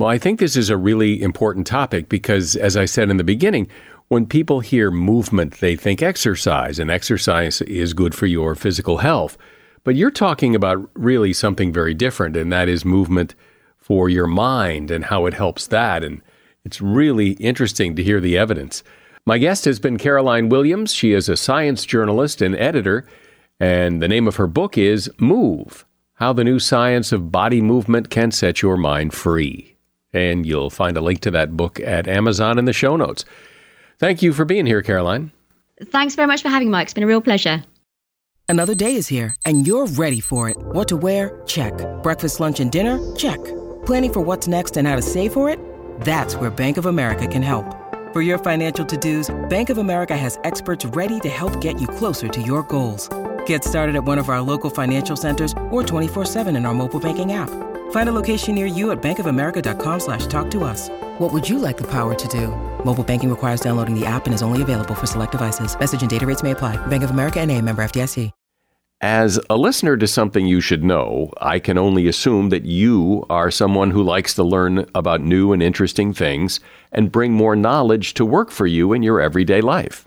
[0.00, 3.24] Well, I think this is a really important topic because as I said in the
[3.24, 3.68] beginning,
[4.08, 9.36] when people hear movement, they think exercise and exercise is good for your physical health.
[9.84, 13.34] But you're talking about really something very different and that is movement
[13.76, 16.22] for your mind and how it helps that and
[16.64, 18.82] it's really interesting to hear the evidence.
[19.26, 20.94] My guest has been Caroline Williams.
[20.94, 23.06] She is a science journalist and editor
[23.62, 28.10] and the name of her book is Move How the New Science of Body Movement
[28.10, 29.76] Can Set Your Mind Free.
[30.12, 33.24] And you'll find a link to that book at Amazon in the show notes.
[33.98, 35.30] Thank you for being here, Caroline.
[35.80, 36.86] Thanks very much for having me, Mike.
[36.86, 37.62] It's been a real pleasure.
[38.48, 40.56] Another day is here, and you're ready for it.
[40.72, 41.40] What to wear?
[41.46, 41.72] Check.
[42.02, 42.98] Breakfast, lunch, and dinner?
[43.14, 43.38] Check.
[43.86, 45.60] Planning for what's next and how to save for it?
[46.00, 47.76] That's where Bank of America can help.
[48.12, 51.86] For your financial to dos, Bank of America has experts ready to help get you
[51.86, 53.08] closer to your goals.
[53.46, 57.32] Get started at one of our local financial centers or 24-7 in our mobile banking
[57.32, 57.48] app.
[57.92, 60.90] Find a location near you at bankofamerica.com slash talk to us.
[61.18, 62.48] What would you like the power to do?
[62.84, 65.74] Mobile banking requires downloading the app and is only available for select devices.
[65.78, 66.76] Message and data rates may apply.
[66.88, 68.30] Bank of America and a member FDIC.
[69.04, 73.50] As a listener to something you should know, I can only assume that you are
[73.50, 76.60] someone who likes to learn about new and interesting things
[76.92, 80.06] and bring more knowledge to work for you in your everyday life.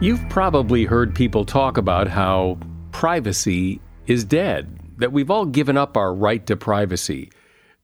[0.00, 2.58] You've probably heard people talk about how
[2.92, 7.30] privacy is dead, that we've all given up our right to privacy,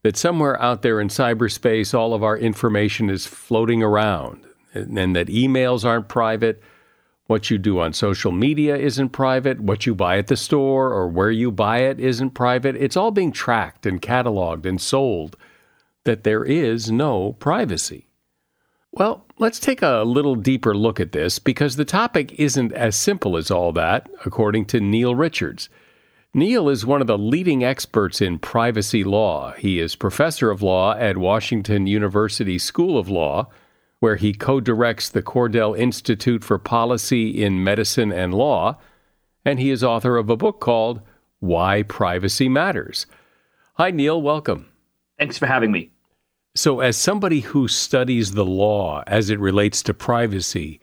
[0.03, 5.27] that somewhere out there in cyberspace, all of our information is floating around, and that
[5.27, 6.63] emails aren't private
[7.27, 9.61] what you do on social media isn't private.
[9.61, 12.77] What you buy at the store or where you buy it isn't private.
[12.77, 15.37] It's all being tracked and cataloged and sold.
[16.05, 18.09] That there is no privacy.
[18.93, 23.37] Well, let's take a little deeper look at this because the topic isn't as simple
[23.37, 25.69] as all that, according to Neil Richards.
[26.33, 29.53] Neil is one of the leading experts in privacy law.
[29.53, 33.49] He is professor of law at Washington University School of Law
[34.05, 38.77] where he co directs the Cordell Institute for Policy in Medicine and Law,
[39.47, 41.01] and he is author of a book called
[41.41, 43.07] Why Privacy Matters.
[43.77, 44.21] Hi, Neil.
[44.21, 44.67] Welcome.
[45.19, 45.94] Thanks for having me.
[46.57, 50.81] So, as somebody who studies the law as it relates to privacy,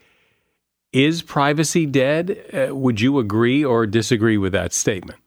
[0.92, 2.44] is privacy dead?
[2.52, 5.18] Uh, would you agree or disagree with that statement?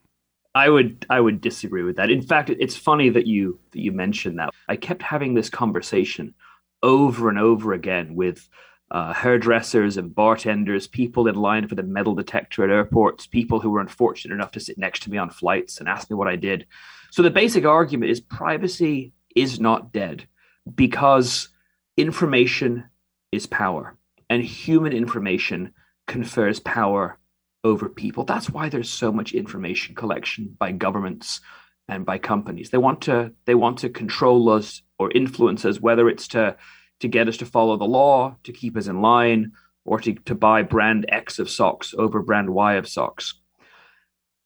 [0.53, 2.11] I would I would disagree with that.
[2.11, 4.51] In fact, it's funny that you that you mentioned that.
[4.69, 6.35] I kept having this conversation
[6.83, 8.47] over and over again with
[8.91, 13.71] uh, hairdressers and bartenders, people in line for the metal detector at airports, people who
[13.71, 16.35] were unfortunate enough to sit next to me on flights and ask me what I
[16.35, 16.67] did.
[17.09, 20.27] So the basic argument is privacy is not dead
[20.73, 21.49] because
[21.97, 22.85] information
[23.31, 23.97] is power
[24.29, 25.73] and human information
[26.07, 27.17] confers power
[27.63, 28.23] over people.
[28.23, 31.41] That's why there's so much information collection by governments
[31.87, 32.69] and by companies.
[32.69, 36.55] They want to they want to control us or influence us, whether it's to
[37.01, 39.51] to get us to follow the law, to keep us in line,
[39.83, 43.33] or to, to buy brand X of socks over brand Y of socks.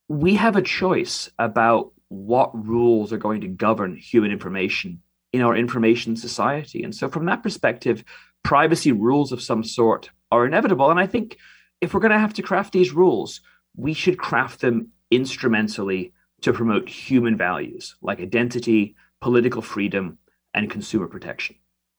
[0.07, 5.01] We have a choice about what rules are going to govern human information
[5.33, 6.83] in our information society.
[6.83, 8.03] And so, from that perspective,
[8.43, 10.89] privacy rules of some sort are inevitable.
[10.89, 11.37] And I think
[11.81, 13.41] if we're going to have to craft these rules,
[13.75, 20.17] we should craft them instrumentally to promote human values like identity, political freedom,
[20.53, 21.55] and consumer protection.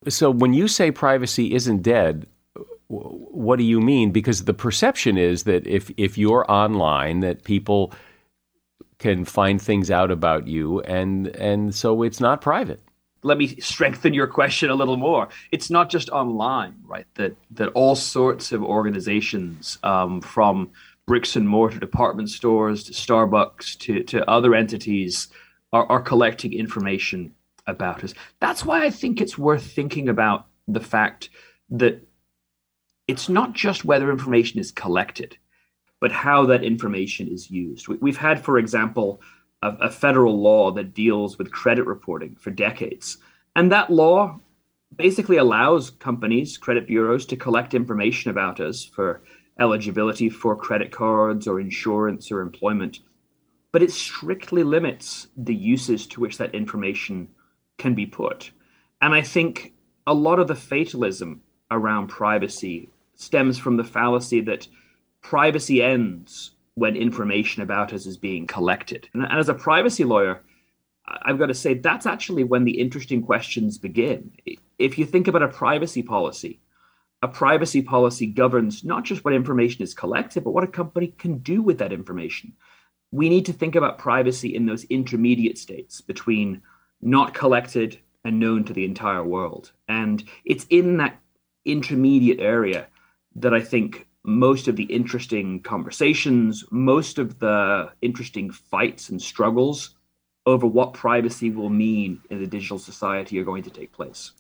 [0.09, 2.27] So when you say privacy isn't dead,
[2.89, 4.11] what do you mean?
[4.11, 7.93] Because the perception is that if if you're online, that people
[8.99, 12.83] can find things out about you, and and so it's not private.
[13.23, 15.29] Let me strengthen your question a little more.
[15.53, 17.07] It's not just online, right?
[17.15, 20.71] That that all sorts of organizations, um, from
[21.07, 25.29] bricks and mortar department stores to Starbucks to to other entities,
[25.73, 27.35] are, are collecting information
[27.67, 28.15] about us.
[28.41, 31.31] That's why I think it's worth thinking about the fact
[31.71, 32.07] that
[33.07, 35.37] it's not just whether information is collected,
[36.01, 37.89] but how that information is used.
[37.89, 39.21] We've had, for example,
[39.63, 43.19] a, a federal law that deals with credit reporting for decades.
[43.57, 44.41] And that law
[44.97, 49.23] basically allows companies, credit bureaus, to collect information about us for
[49.59, 53.01] eligibility for credit cards or insurance or employment.
[53.73, 57.29] But it strictly limits the uses to which that information
[57.79, 58.51] can be put.
[59.01, 59.73] And I think
[60.07, 64.67] a lot of the fatalism around privacy stems from the fallacy that
[65.23, 69.07] privacy ends when information about us is being collected.
[69.13, 70.41] And, as a privacy lawyer,
[71.07, 74.33] I've got to say that's actually when the interesting questions begin.
[74.79, 76.63] If you think about a privacy policy,
[77.21, 81.39] a privacy policy governs not just what information is collected, but what a company can
[81.41, 82.55] do with that information.
[83.13, 86.63] We need to think about privacy in those intermediate states between
[87.03, 89.73] not collected and known to the entire world.
[89.87, 91.21] And it's in that
[91.67, 92.87] intermediate area
[93.37, 99.97] that I think most of the interesting conversations, most of the interesting fights and struggles
[100.47, 104.33] over what privacy will mean in the digital society are going to take place.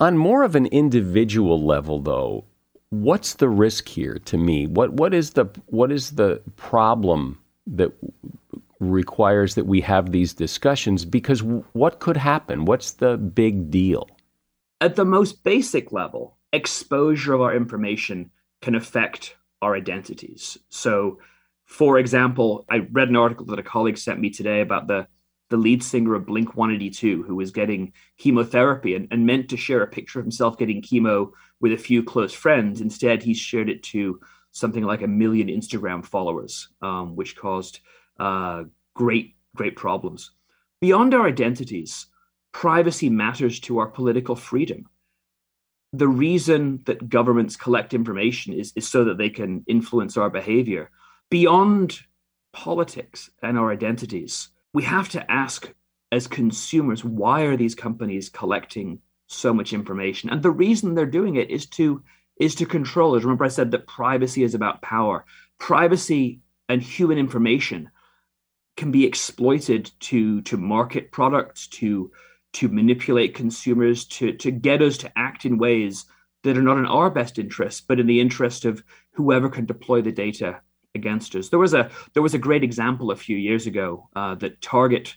[0.00, 2.44] On more of an individual level though,
[2.90, 4.66] what's the risk here to me?
[4.66, 7.92] What what is the what is the problem that
[8.80, 12.64] requires that we have these discussions because what could happen?
[12.64, 14.08] What's the big deal?
[14.80, 18.30] At the most basic level, exposure of our information
[18.62, 20.56] can affect our identities.
[20.70, 21.18] So,
[21.64, 25.06] for example, I read an article that a colleague sent me today about the
[25.50, 29.82] the lead singer of Blink 182 who was getting chemotherapy and, and meant to share
[29.82, 32.80] a picture of himself getting chemo with a few close friends.
[32.80, 34.18] Instead, he shared it to
[34.52, 37.80] something like a million Instagram followers, um, which caused
[38.18, 40.30] uh, great, great problems.
[40.80, 42.06] Beyond our identities,
[42.52, 44.88] privacy matters to our political freedom.
[45.92, 50.90] The reason that governments collect information is, is so that they can influence our behavior.
[51.30, 52.00] Beyond
[52.52, 55.72] politics and our identities, we have to ask
[56.10, 60.30] as consumers why are these companies collecting so much information?
[60.30, 62.02] And the reason they're doing it is to
[62.36, 63.22] is to control us.
[63.22, 65.24] Remember, I said that privacy is about power.
[65.58, 67.90] Privacy and human information
[68.76, 72.10] can be exploited to to market products, to
[72.54, 76.06] to manipulate consumers, to to get us to act in ways
[76.42, 78.82] that are not in our best interest, but in the interest of
[79.12, 80.60] whoever can deploy the data
[80.94, 81.48] against us.
[81.48, 85.14] There was a there was a great example a few years ago uh, that Target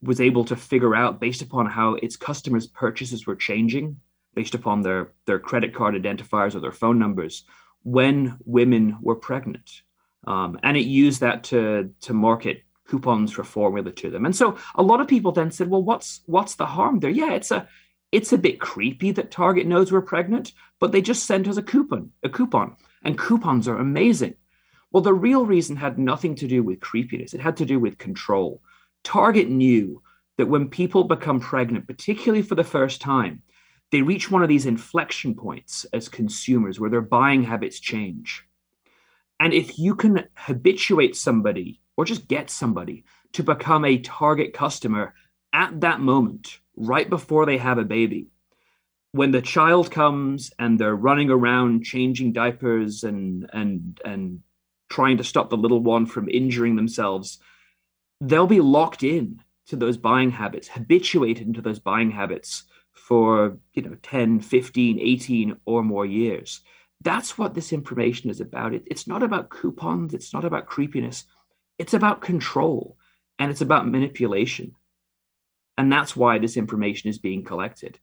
[0.00, 4.00] was able to figure out based upon how its customers' purchases were changing,
[4.34, 7.44] based upon their their credit card identifiers or their phone numbers,
[7.82, 9.82] when women were pregnant,
[10.26, 14.24] um, and it used that to to market coupons for formula to them.
[14.24, 17.10] And so a lot of people then said, well, what's what's the harm there?
[17.10, 17.68] Yeah, it's a
[18.10, 21.62] it's a bit creepy that Target knows we're pregnant, but they just sent us a
[21.62, 24.34] coupon, a coupon, and coupons are amazing.
[24.90, 27.34] Well, the real reason had nothing to do with creepiness.
[27.34, 28.62] It had to do with control.
[29.04, 30.02] Target knew
[30.38, 33.42] that when people become pregnant, particularly for the first time,
[33.90, 38.44] they reach one of these inflection points as consumers where their buying habits change.
[39.40, 45.12] And if you can habituate somebody or just get somebody to become a target customer
[45.52, 48.28] at that moment, right before they have a baby,
[49.12, 54.40] when the child comes and they're running around changing diapers and and and
[54.88, 57.38] trying to stop the little one from injuring themselves
[58.20, 63.82] they'll be locked in to those buying habits habituated into those buying habits for you
[63.82, 66.60] know 10 15 18 or more years.
[67.00, 68.74] That's what this information is about.
[68.74, 70.14] It, it's not about coupons.
[70.14, 71.24] It's not about creepiness
[71.78, 72.96] it's about control
[73.38, 74.74] and it's about manipulation
[75.76, 77.98] and that's why this information is being collected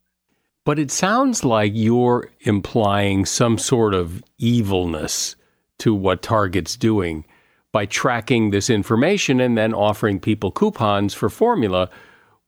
[0.66, 5.36] but it sounds like you're implying some sort of evilness
[5.78, 7.24] to what Target's doing
[7.70, 11.88] by tracking this information and then offering people coupons for formula,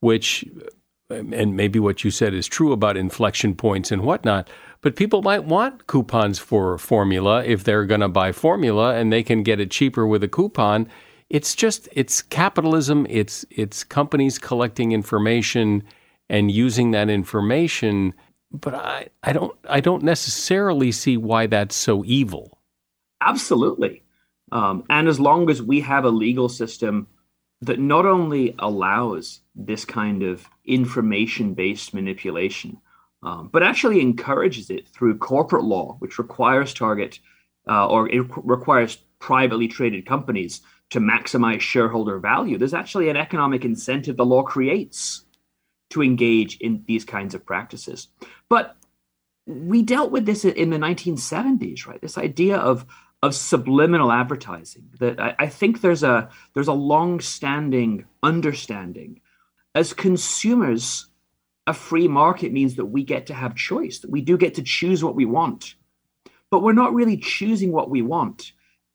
[0.00, 0.44] which,
[1.10, 4.50] and maybe what you said is true about inflection points and whatnot,
[4.80, 9.22] but people might want coupons for formula if they're going to buy formula and they
[9.22, 10.88] can get it cheaper with a coupon.
[11.30, 15.84] It's just, it's capitalism, it's, it's companies collecting information
[16.28, 18.14] and using that information.
[18.50, 22.58] But I, I don't I don't necessarily see why that's so evil.
[23.20, 24.02] Absolutely.
[24.52, 27.08] Um, and as long as we have a legal system
[27.60, 32.78] that not only allows this kind of information based manipulation,
[33.22, 37.18] um, but actually encourages it through corporate law, which requires Target
[37.68, 42.58] uh, or it requires privately traded companies to maximize shareholder value.
[42.58, 45.24] There's actually an economic incentive the law creates
[45.90, 48.08] to engage in these kinds of practices.
[48.48, 48.76] But
[49.46, 52.00] we dealt with this in the 1970s, right?
[52.00, 52.86] This idea of
[53.20, 54.88] of subliminal advertising.
[55.00, 59.20] That I, I think there's a there's a long-standing understanding
[59.74, 61.06] as consumers.
[61.66, 64.62] A free market means that we get to have choice, that we do get to
[64.62, 65.74] choose what we want.
[66.50, 68.52] But we're not really choosing what we want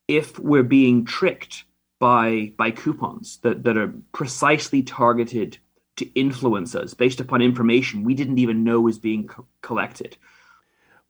[0.08, 1.64] if we're being tricked
[1.98, 5.58] by by coupons that, that are precisely targeted
[5.96, 10.16] to influence us based upon information we didn't even know was being co- collected.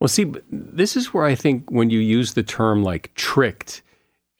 [0.00, 3.80] Well, see, this is where I think when you use the term like tricked,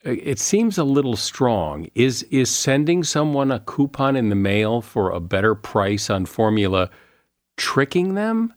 [0.03, 1.89] it seems a little strong.
[1.95, 6.91] Is is sending someone a coupon in the mail for a better price on formula
[7.57, 8.53] tricking them,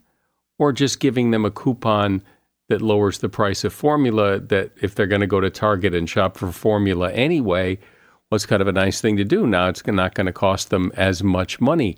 [0.58, 2.22] or just giving them a coupon
[2.68, 4.40] that lowers the price of formula?
[4.40, 7.78] That if they're going to go to Target and shop for formula anyway,
[8.30, 9.46] was kind of a nice thing to do.
[9.46, 11.96] Now it's not going to cost them as much money.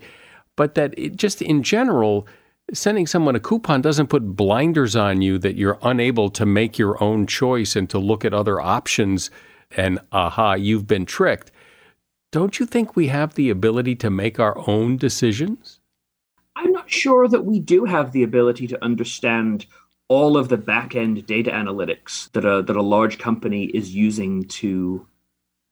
[0.55, 2.27] But that it, just in general,
[2.73, 7.01] sending someone a coupon doesn't put blinders on you that you're unable to make your
[7.03, 9.29] own choice and to look at other options
[9.75, 11.51] and aha, you've been tricked.
[12.31, 15.79] Don't you think we have the ability to make our own decisions?
[16.55, 19.65] I'm not sure that we do have the ability to understand
[20.11, 24.43] all of the back end data analytics that a, that a large company is using
[24.43, 25.07] to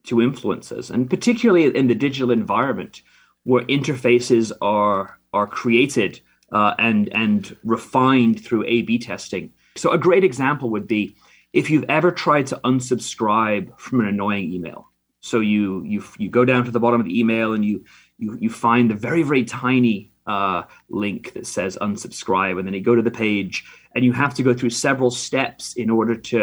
[0.05, 3.01] to influences, and particularly in the digital environment
[3.43, 6.21] where interfaces are are created
[6.53, 9.51] uh, and and refined through A/B testing.
[9.75, 11.17] So a great example would be
[11.51, 14.87] if you've ever tried to unsubscribe from an annoying email.
[15.19, 17.83] So you you you go down to the bottom of the email and you
[18.17, 20.61] you you find the very very tiny uh,
[21.03, 23.55] link that says unsubscribe, and then you go to the page
[23.93, 26.39] and you have to go through several steps in order to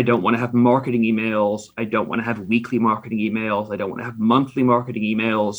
[0.00, 1.60] I don't want to have marketing emails.
[1.82, 3.72] I don't want to have weekly marketing emails.
[3.72, 5.56] I don't want to have monthly marketing emails.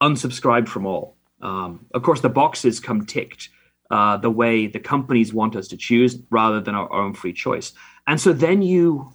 [0.00, 1.06] Unsubscribe from all.
[1.40, 3.48] Um, of course, the boxes come ticked
[3.90, 7.32] uh, the way the companies want us to choose, rather than our, our own free
[7.32, 7.72] choice.
[8.06, 9.12] And so then you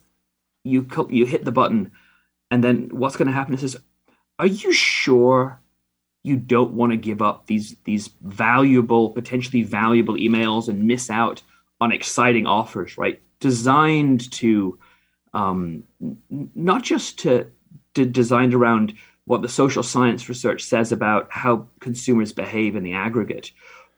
[0.64, 1.92] you you hit the button,
[2.52, 3.78] And then what's going to happen is,
[4.38, 5.61] are you sure
[6.24, 11.42] you don't want to give up these these valuable, potentially valuable emails and miss out
[11.80, 13.22] on exciting offers, right?
[13.40, 14.78] Designed to
[15.34, 15.84] um,
[16.30, 17.48] not just to,
[17.96, 18.94] to designed around
[19.26, 23.52] what the social science research says about how consumers behave in the aggregate,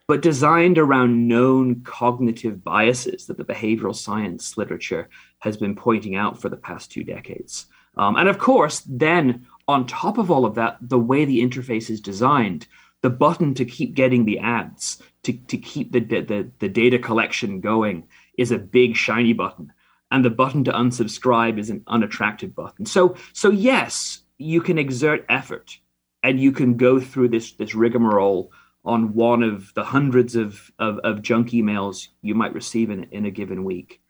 [0.08, 5.10] but designed around known cognitive biases that the behavioral science literature
[5.40, 7.66] has been pointing out for the past two decades.
[7.96, 11.90] Um, and of course, then on top of all of that, the way the interface
[11.90, 12.68] is designed,
[13.02, 17.62] the button to keep getting the ads, to, to keep the, the, the data collection
[17.62, 18.08] going,
[18.38, 19.72] is a big shiny button.
[20.12, 22.86] And the button to unsubscribe is an unattractive button.
[22.86, 25.78] So, so yes, you can exert effort
[26.22, 28.52] and you can go through this, this rigmarole
[28.86, 33.26] on one of the hundreds of, of, of junk emails you might receive in, in
[33.26, 34.02] a given week.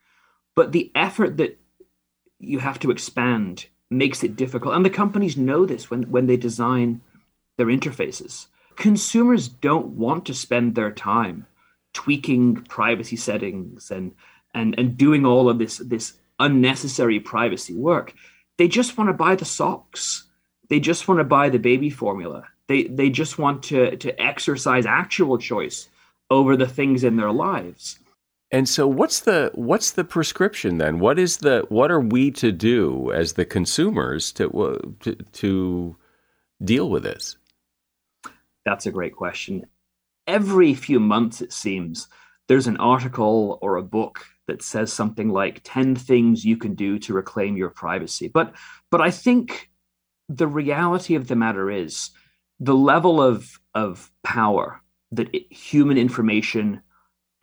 [0.55, 1.59] But the effort that
[2.39, 4.75] you have to expand makes it difficult.
[4.75, 7.01] And the companies know this when, when they design
[7.57, 8.47] their interfaces.
[8.75, 11.45] Consumers don't want to spend their time
[11.93, 14.13] tweaking privacy settings and
[14.53, 18.13] and and doing all of this this unnecessary privacy work.
[18.57, 20.27] They just want to buy the socks.
[20.69, 22.47] They just want to buy the baby formula.
[22.67, 25.87] They they just want to to exercise actual choice
[26.29, 27.99] over the things in their lives.
[28.53, 30.99] And so what's the what's the prescription then?
[30.99, 35.97] What is the what are we to do as the consumers to to, to
[36.63, 37.35] deal with this?
[38.63, 39.65] That's a great question.
[40.27, 42.07] Every few months it seems
[42.47, 46.99] there's an article or a book that says something like 10 things you can do
[46.99, 48.27] to reclaim your privacy.
[48.27, 48.53] But
[48.91, 49.71] but I think
[50.29, 52.11] the reality of the matter is
[52.59, 54.79] the level of of power
[55.11, 56.83] that it, human information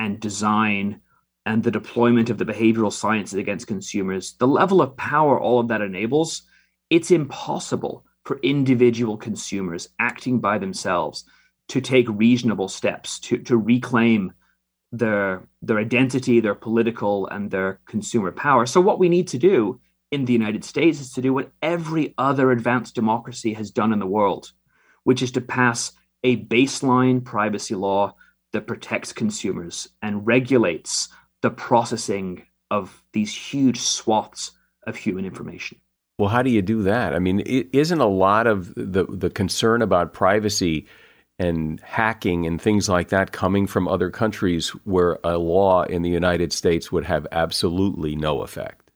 [0.00, 1.00] and design
[1.44, 5.68] and the deployment of the behavioral sciences against consumers, the level of power all of
[5.68, 6.42] that enables,
[6.88, 11.24] it's impossible for individual consumers acting by themselves
[11.68, 14.32] to take reasonable steps to, to reclaim
[14.90, 18.66] their their identity, their political and their consumer power.
[18.66, 19.80] So what we need to do
[20.10, 24.00] in the United States is to do what every other advanced democracy has done in
[24.00, 24.50] the world,
[25.04, 25.92] which is to pass
[26.24, 28.14] a baseline privacy law
[28.52, 31.08] that protects consumers and regulates
[31.42, 34.52] the processing of these huge swaths
[34.86, 35.78] of human information.
[36.18, 37.14] Well, how do you do that?
[37.14, 40.86] I mean, isn't a lot of the the concern about privacy
[41.38, 46.10] and hacking and things like that coming from other countries where a law in the
[46.10, 48.90] United States would have absolutely no effect?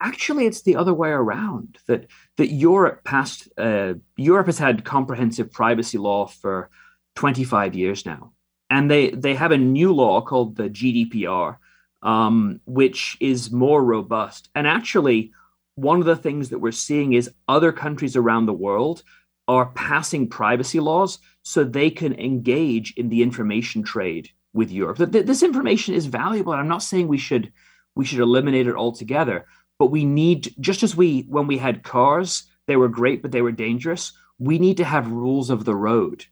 [0.00, 1.78] Actually, it's the other way around.
[1.88, 2.06] That
[2.36, 3.48] that Europe passed.
[3.58, 6.70] Uh, Europe has had comprehensive privacy law for
[7.16, 8.32] 25 years now,
[8.70, 11.56] and they they have a new law called the GDPR,
[12.02, 14.48] um, which is more robust.
[14.54, 15.32] And actually,
[15.74, 19.02] one of the things that we're seeing is other countries around the world
[19.46, 24.98] are passing privacy laws so they can engage in the information trade with Europe.
[24.98, 27.52] This information is valuable, and I'm not saying we should
[27.94, 29.46] we should eliminate it altogether,
[29.78, 33.42] but we need just as we when we had cars, they were great, but they
[33.42, 34.12] were dangerous.
[34.38, 36.26] We need to have rules of the road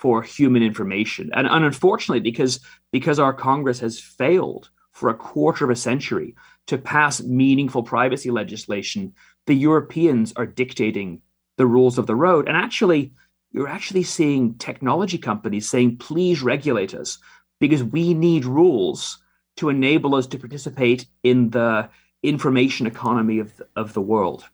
[0.00, 1.30] for human information.
[1.34, 2.58] And, and unfortunately, because
[2.90, 6.34] because our Congress has failed for a quarter of a century
[6.68, 9.12] to pass meaningful privacy legislation,
[9.46, 11.20] the Europeans are dictating
[11.58, 12.48] the rules of the road.
[12.48, 13.12] And actually,
[13.52, 17.18] you're actually seeing technology companies saying, please regulate us
[17.58, 19.18] because we need rules
[19.56, 21.90] to enable us to participate in the
[22.22, 24.44] information economy of, of the world.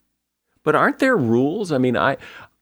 [0.64, 1.70] But aren't there rules?
[1.70, 2.16] I mean, I,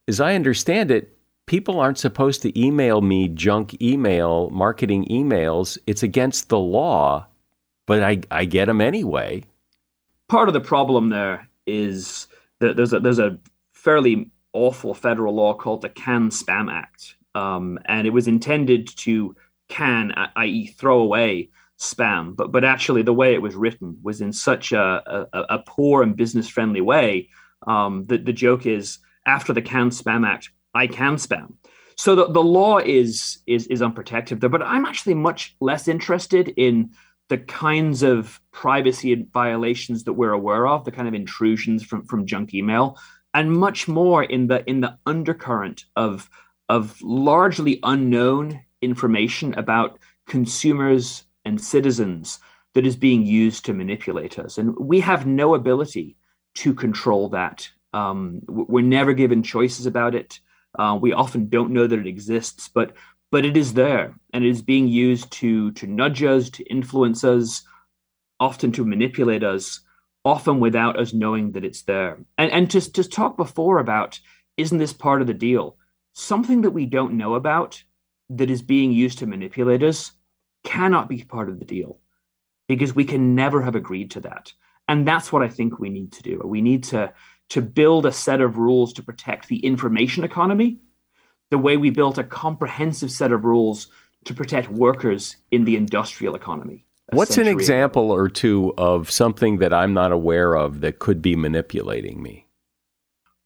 [0.06, 1.16] as I understand it,
[1.46, 5.78] people aren't supposed to email me junk email, marketing emails.
[5.86, 7.26] It's against the law,
[7.86, 9.44] but I, I get them anyway.
[10.28, 12.26] Part of the problem there is
[12.60, 13.38] that there's a, there's a
[13.72, 17.16] fairly awful federal law called the CAN Spam Act.
[17.34, 19.34] Um, and it was intended to
[19.68, 22.36] can, i.e., throw away spam.
[22.36, 26.02] But, but actually, the way it was written was in such a, a, a poor
[26.02, 27.28] and business friendly way
[27.66, 31.54] um, that the joke is after the CAN Spam Act, I can spam.
[31.96, 36.48] So the, the law is, is is unprotected there, but I'm actually much less interested
[36.56, 36.90] in
[37.28, 42.26] the kinds of privacy violations that we're aware of, the kind of intrusions from, from
[42.26, 42.98] junk email,
[43.32, 46.28] and much more in the in the undercurrent of
[46.68, 52.40] of largely unknown information about consumers and citizens
[52.74, 54.58] that is being used to manipulate us.
[54.58, 56.16] And we have no ability
[56.56, 57.68] to control that.
[57.92, 60.40] Um, we're never given choices about it.
[60.78, 62.92] Uh, we often don't know that it exists, but
[63.30, 67.24] but it is there, and it is being used to to nudge us, to influence
[67.24, 67.62] us,
[68.40, 69.80] often to manipulate us.
[70.24, 72.18] often without us knowing that it's there.
[72.38, 74.20] And and just just talk before about
[74.56, 75.76] isn't this part of the deal?
[76.14, 77.82] Something that we don't know about
[78.30, 80.12] that is being used to manipulate us
[80.64, 82.00] cannot be part of the deal
[82.68, 84.52] because we can never have agreed to that.
[84.88, 86.40] And that's what I think we need to do.
[86.44, 87.12] We need to
[87.50, 90.78] to build a set of rules to protect the information economy
[91.50, 93.88] the way we built a comprehensive set of rules
[94.24, 96.86] to protect workers in the industrial economy.
[97.10, 98.22] What's an example ago.
[98.22, 102.46] or two of something that I'm not aware of that could be manipulating me?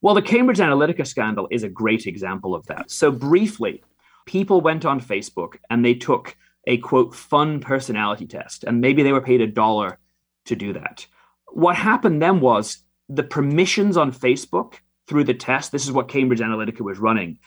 [0.01, 2.91] Well, the Cambridge Analytica scandal is a great example of that.
[2.91, 3.83] So, briefly,
[4.27, 6.37] people went on Facebook and they took
[6.69, 9.99] a quote fun personality test, and maybe they were paid a dollar
[10.45, 11.07] to do that.
[11.49, 12.79] What happened then was
[13.09, 14.75] the permissions on Facebook
[15.07, 17.39] through the test, this is what Cambridge Analytica was running,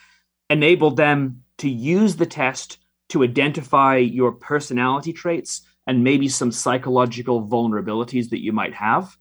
[0.49, 7.47] enabled them to use the test to identify your personality traits and maybe some psychological
[7.47, 9.16] vulnerabilities that you might have.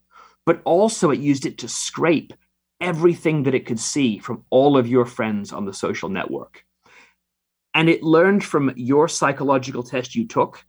[0.45, 2.33] But also, it used it to scrape
[2.79, 6.65] everything that it could see from all of your friends on the social network.
[7.73, 10.65] And it learned from your psychological test you took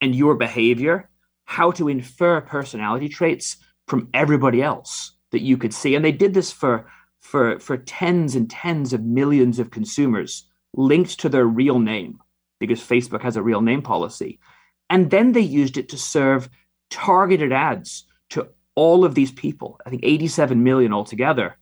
[0.00, 1.10] and your behavior
[1.44, 5.94] how to infer personality traits from everybody else that you could see.
[5.94, 6.86] And they did this for,
[7.20, 12.18] for, for tens and tens of millions of consumers linked to their real name
[12.60, 14.38] because Facebook has a real name policy.
[14.90, 16.48] And then they used it to serve
[16.90, 21.56] targeted ads to all of these people, I think 87 million altogether,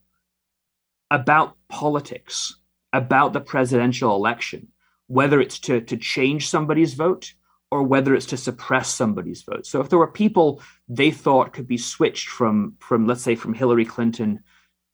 [1.11, 2.55] about politics,
[2.93, 4.69] about the presidential election,
[5.07, 7.35] whether it's to, to change somebody's vote
[7.73, 9.65] or whether it's to suppress somebody's vote.
[9.65, 10.61] So if there were people
[10.91, 14.41] they thought could be switched from, from let's say, from Hillary Clinton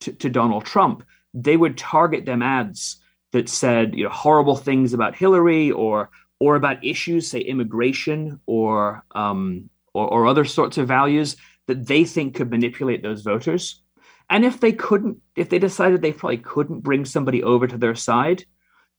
[0.03, 1.03] to, to Donald Trump,
[1.35, 3.03] they would target them ads
[3.33, 9.03] that said you know horrible things about Hillary or or about issues, say immigration or
[9.13, 13.83] um, or, or other sorts of values that they think could manipulate those voters.
[14.31, 17.97] And if they couldn't, if they decided they probably couldn't bring somebody over to their
[17.97, 18.45] side,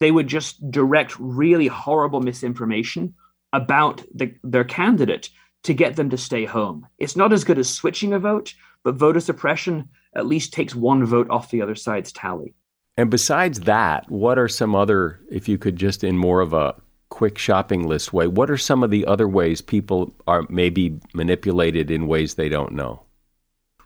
[0.02, 3.14] they would just direct really horrible misinformation
[3.54, 5.30] about the, their candidate
[5.64, 6.88] to get them to stay home.
[6.98, 11.06] It's not as good as switching a vote, but voter suppression at least takes one
[11.06, 12.56] vote off the other side's tally.
[12.98, 16.76] And besides that, what are some other, if you could just in more of a
[17.10, 21.92] quick shopping list way, what are some of the other ways people are maybe manipulated
[21.92, 23.02] in ways they don't know?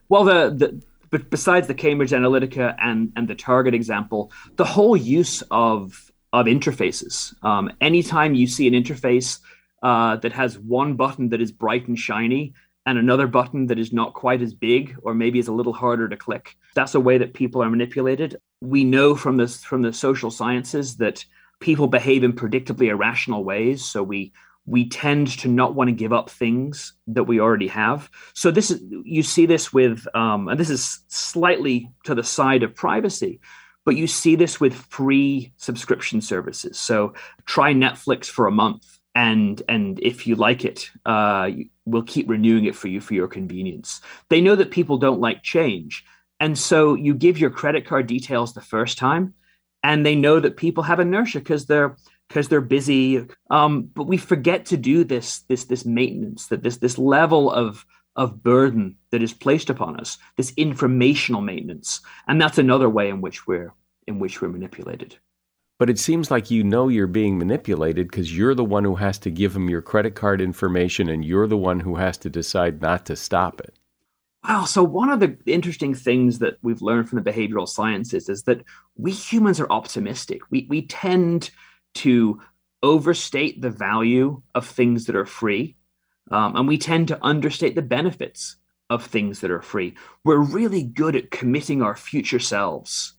[0.10, 4.98] Well, the, the but besides the Cambridge Analytica and and the Target example, the whole
[4.98, 7.36] use of of interfaces.
[7.44, 9.40] Um, anytime you see an interface
[9.84, 12.54] uh, that has one button that is bright and shiny
[12.86, 16.10] and another button that is not quite as big or maybe is a little harder
[16.10, 18.38] to click, that's a way that people are manipulated.
[18.62, 21.24] We know from this from the social sciences that
[21.60, 23.86] people behave in predictably irrational ways.
[23.86, 24.34] So we
[24.66, 28.10] we tend to not want to give up things that we already have.
[28.34, 32.64] So this is you see this with, um, and this is slightly to the side
[32.64, 33.40] of privacy,
[33.86, 36.80] but you see this with free subscription services.
[36.80, 37.14] So
[37.46, 41.50] try Netflix for a month, and and if you like it, uh,
[41.86, 44.02] we'll keep renewing it for you for your convenience.
[44.30, 46.04] They know that people don't like change,
[46.40, 49.34] and so you give your credit card details the first time
[49.84, 51.98] and they know that people have inertia because they're
[52.30, 53.28] because they're busy.
[53.52, 57.86] Um, but we forget to do this this this maintenance that this this level of
[58.16, 63.22] of burden that is placed upon us, this informational maintenance, and that's another way in
[63.22, 63.74] which we're
[64.08, 65.18] in which we're manipulated.
[65.84, 69.20] But it seems like you know you're being manipulated because you're the one who has
[69.20, 72.82] to give them your credit card information and you're the one who has to decide
[72.82, 73.78] not to stop it.
[74.48, 74.64] Wow.
[74.64, 78.64] So, one of the interesting things that we've learned from the behavioral sciences is that
[78.96, 80.44] we humans are optimistic.
[80.50, 81.52] We, we tend
[81.96, 82.40] to
[82.82, 85.76] overstate the value of things that are free,
[86.32, 88.56] um, and we tend to understate the benefits
[88.90, 89.96] of things that are free.
[90.24, 93.16] We're really good at committing our future selves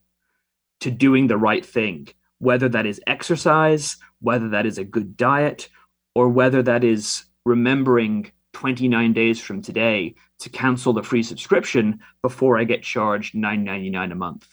[0.81, 2.09] to doing the right thing,
[2.45, 5.69] whether that is exercise, whether that is a good diet,
[6.15, 12.59] or whether that is remembering 29 days from today to cancel the free subscription before
[12.59, 14.47] I get charged $9.99 a month.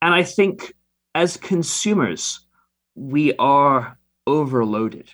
[0.00, 0.74] And I think
[1.14, 2.40] as consumers,
[2.94, 5.10] we are overloaded.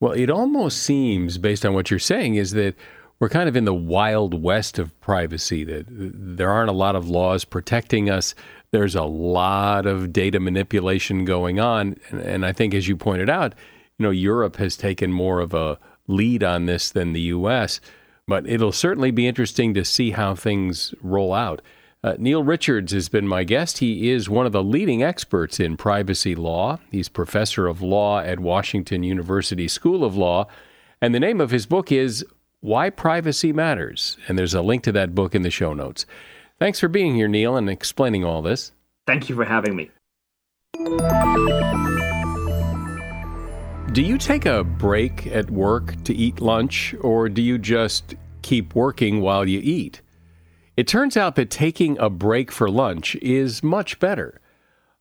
[0.00, 2.74] Well, it almost seems, based on what you're saying, is that
[3.22, 7.08] we're kind of in the wild west of privacy, that there aren't a lot of
[7.08, 8.34] laws protecting us.
[8.72, 11.98] There's a lot of data manipulation going on.
[12.10, 13.54] And, and I think, as you pointed out,
[13.96, 17.80] you know, Europe has taken more of a lead on this than the U.S.,
[18.26, 21.62] but it'll certainly be interesting to see how things roll out.
[22.02, 23.78] Uh, Neil Richards has been my guest.
[23.78, 26.80] He is one of the leading experts in privacy law.
[26.90, 30.48] He's professor of law at Washington University School of Law.
[31.00, 32.26] And the name of his book is
[32.62, 34.16] Why Privacy Matters.
[34.28, 36.06] And there's a link to that book in the show notes.
[36.60, 38.70] Thanks for being here, Neil, and explaining all this.
[39.04, 39.90] Thank you for having me.
[43.92, 48.76] Do you take a break at work to eat lunch, or do you just keep
[48.76, 50.00] working while you eat?
[50.76, 54.40] It turns out that taking a break for lunch is much better.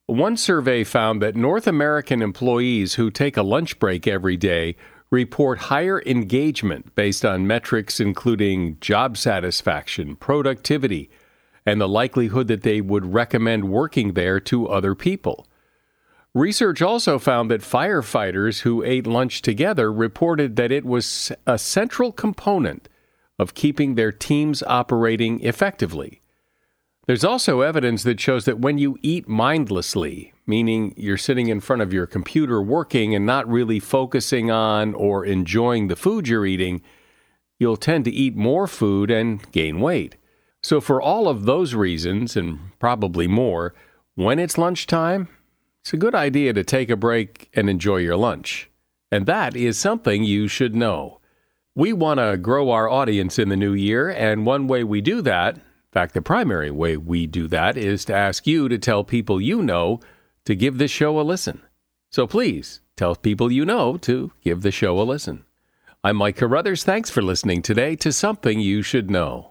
[0.08, 4.78] One survey found that North American employees who take a lunch break every day
[5.12, 11.10] report higher engagement based on metrics including job satisfaction, productivity,
[11.66, 15.46] and the likelihood that they would recommend working there to other people.
[16.34, 22.14] Research also found that firefighters who ate lunch together reported that it was a central
[22.14, 22.88] component
[23.38, 26.21] of keeping their teams operating effectively.
[27.08, 31.82] There's also evidence that shows that when you eat mindlessly, meaning you're sitting in front
[31.82, 36.82] of your computer working and not really focusing on or enjoying the food you're eating,
[37.58, 40.16] you'll tend to eat more food and gain weight.
[40.62, 43.74] So, for all of those reasons, and probably more,
[44.14, 45.28] when it's lunchtime,
[45.82, 48.70] it's a good idea to take a break and enjoy your lunch.
[49.12, 51.20] And that is something you should know.
[51.74, 55.24] We want to grow our audience in the new year, and one way we do
[55.24, 55.58] that,
[55.92, 59.62] fact, the primary way we do that, is to ask you to tell people you
[59.62, 60.00] know
[60.46, 61.62] to give this show a listen.
[62.10, 65.46] So please tell people you know to give the show a listen.
[66.04, 66.84] I'm Mike Carruthers.
[66.84, 69.51] Thanks for listening today to Something You Should Know.